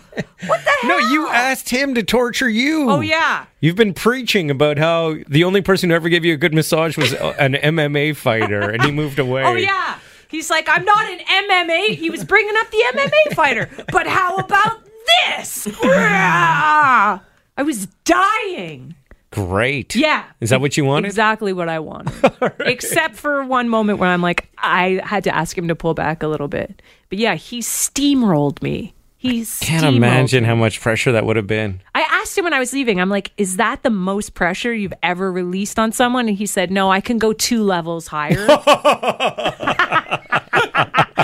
What 0.47 0.63
the 0.63 0.71
hell? 0.81 0.89
No, 0.89 0.97
you 1.09 1.27
asked 1.27 1.69
him 1.69 1.95
to 1.95 2.03
torture 2.03 2.49
you. 2.49 2.89
Oh, 2.89 3.01
yeah. 3.01 3.45
You've 3.59 3.75
been 3.75 3.93
preaching 3.93 4.51
about 4.51 4.77
how 4.77 5.15
the 5.27 5.43
only 5.43 5.61
person 5.61 5.89
who 5.89 5.95
ever 5.95 6.09
gave 6.09 6.23
you 6.23 6.33
a 6.33 6.37
good 6.37 6.53
massage 6.53 6.97
was 6.97 7.13
an 7.13 7.53
MMA 7.53 8.15
fighter, 8.15 8.61
and 8.61 8.83
he 8.83 8.91
moved 8.91 9.19
oh, 9.19 9.25
away. 9.25 9.43
Oh 9.43 9.55
yeah. 9.55 9.99
He's 10.27 10.49
like, 10.49 10.67
I'm 10.67 10.83
not 10.85 11.05
an 11.05 11.19
MMA. 11.19 11.95
He 11.95 12.09
was 12.09 12.23
bringing 12.23 12.55
up 12.57 12.69
the 12.71 12.83
MMA 12.93 13.35
fighter. 13.35 13.69
But 13.91 14.07
how 14.07 14.35
about 14.35 14.83
this? 15.27 15.67
I 15.83 17.21
was 17.57 17.87
dying. 18.03 18.95
Great. 19.35 19.97
Yeah. 19.97 20.23
Is 20.39 20.51
that 20.51 20.61
what 20.61 20.77
you 20.77 20.85
wanted? 20.85 21.07
Exactly 21.07 21.51
what 21.51 21.67
I 21.67 21.79
wanted. 21.79 22.13
Except 22.61 23.17
for 23.17 23.43
one 23.43 23.67
moment 23.67 23.99
where 23.99 24.09
I'm 24.09 24.21
like, 24.21 24.47
I 24.57 25.01
had 25.03 25.25
to 25.25 25.35
ask 25.35 25.57
him 25.57 25.67
to 25.67 25.75
pull 25.75 25.93
back 25.93 26.23
a 26.23 26.27
little 26.27 26.47
bit. 26.47 26.81
But 27.09 27.19
yeah, 27.19 27.35
he 27.35 27.59
steamrolled 27.59 28.61
me. 28.61 28.93
He's 29.17 29.59
Can't 29.59 29.93
imagine 29.93 30.45
how 30.45 30.55
much 30.55 30.79
pressure 30.79 31.11
that 31.11 31.25
would 31.25 31.35
have 31.35 31.47
been. 31.47 31.81
I 31.93 32.01
asked 32.01 32.37
him 32.37 32.45
when 32.45 32.53
I 32.53 32.59
was 32.59 32.71
leaving, 32.71 33.01
I'm 33.01 33.09
like, 33.09 33.31
is 33.37 33.57
that 33.57 33.83
the 33.83 33.89
most 33.89 34.35
pressure 34.35 34.73
you've 34.73 34.93
ever 35.03 35.29
released 35.29 35.79
on 35.79 35.91
someone? 35.91 36.29
And 36.29 36.37
he 36.37 36.45
said, 36.45 36.71
no, 36.71 36.89
I 36.89 37.01
can 37.01 37.17
go 37.17 37.33
two 37.33 37.63
levels 37.63 38.07
higher. 38.07 38.45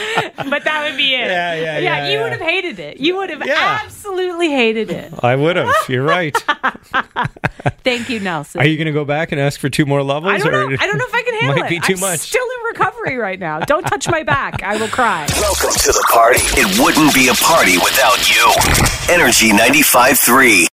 but 0.49 0.63
that 0.63 0.87
would 0.87 0.97
be 0.97 1.13
it. 1.15 1.27
Yeah, 1.27 1.53
yeah, 1.55 1.77
yeah, 1.79 2.07
you 2.07 2.17
yeah. 2.17 2.23
would 2.23 2.31
have 2.31 2.41
hated 2.41 2.79
it. 2.79 2.97
You 2.99 3.17
would 3.17 3.29
have 3.29 3.41
absolutely 3.41 4.49
hated 4.49 4.89
it. 4.91 5.13
I 5.23 5.35
would 5.35 5.55
have. 5.55 5.73
You're 5.87 6.03
right. 6.03 6.35
Thank 7.83 8.09
you, 8.09 8.19
Nelson. 8.19 8.61
Are 8.61 8.65
you 8.65 8.77
going 8.77 8.87
to 8.87 8.91
go 8.91 9.05
back 9.05 9.31
and 9.31 9.39
ask 9.41 9.59
for 9.59 9.69
two 9.69 9.85
more 9.85 10.03
levels? 10.03 10.33
I 10.33 10.37
don't 10.37 10.51
know. 10.51 10.77
I 10.79 10.87
don't 10.87 10.97
know 10.97 11.05
if 11.07 11.13
I 11.13 11.23
can 11.23 11.33
handle 11.39 11.57
Might 11.63 11.71
it. 11.71 11.81
be 11.81 11.87
too 11.87 11.93
I'm 11.95 11.99
much. 12.11 12.19
still 12.19 12.43
in 12.45 12.65
recovery 12.65 13.17
right 13.17 13.39
now. 13.39 13.59
Don't 13.59 13.83
touch 13.83 14.07
my 14.07 14.23
back. 14.23 14.63
I 14.63 14.77
will 14.77 14.87
cry. 14.87 15.27
Welcome 15.39 15.71
to 15.71 15.91
the 15.91 16.07
party. 16.11 16.39
It 16.59 16.79
wouldn't 16.79 17.13
be 17.13 17.27
a 17.29 17.33
party 17.35 17.77
without 17.77 18.29
you. 18.29 19.13
Energy 19.13 19.49
95.3. 19.49 20.70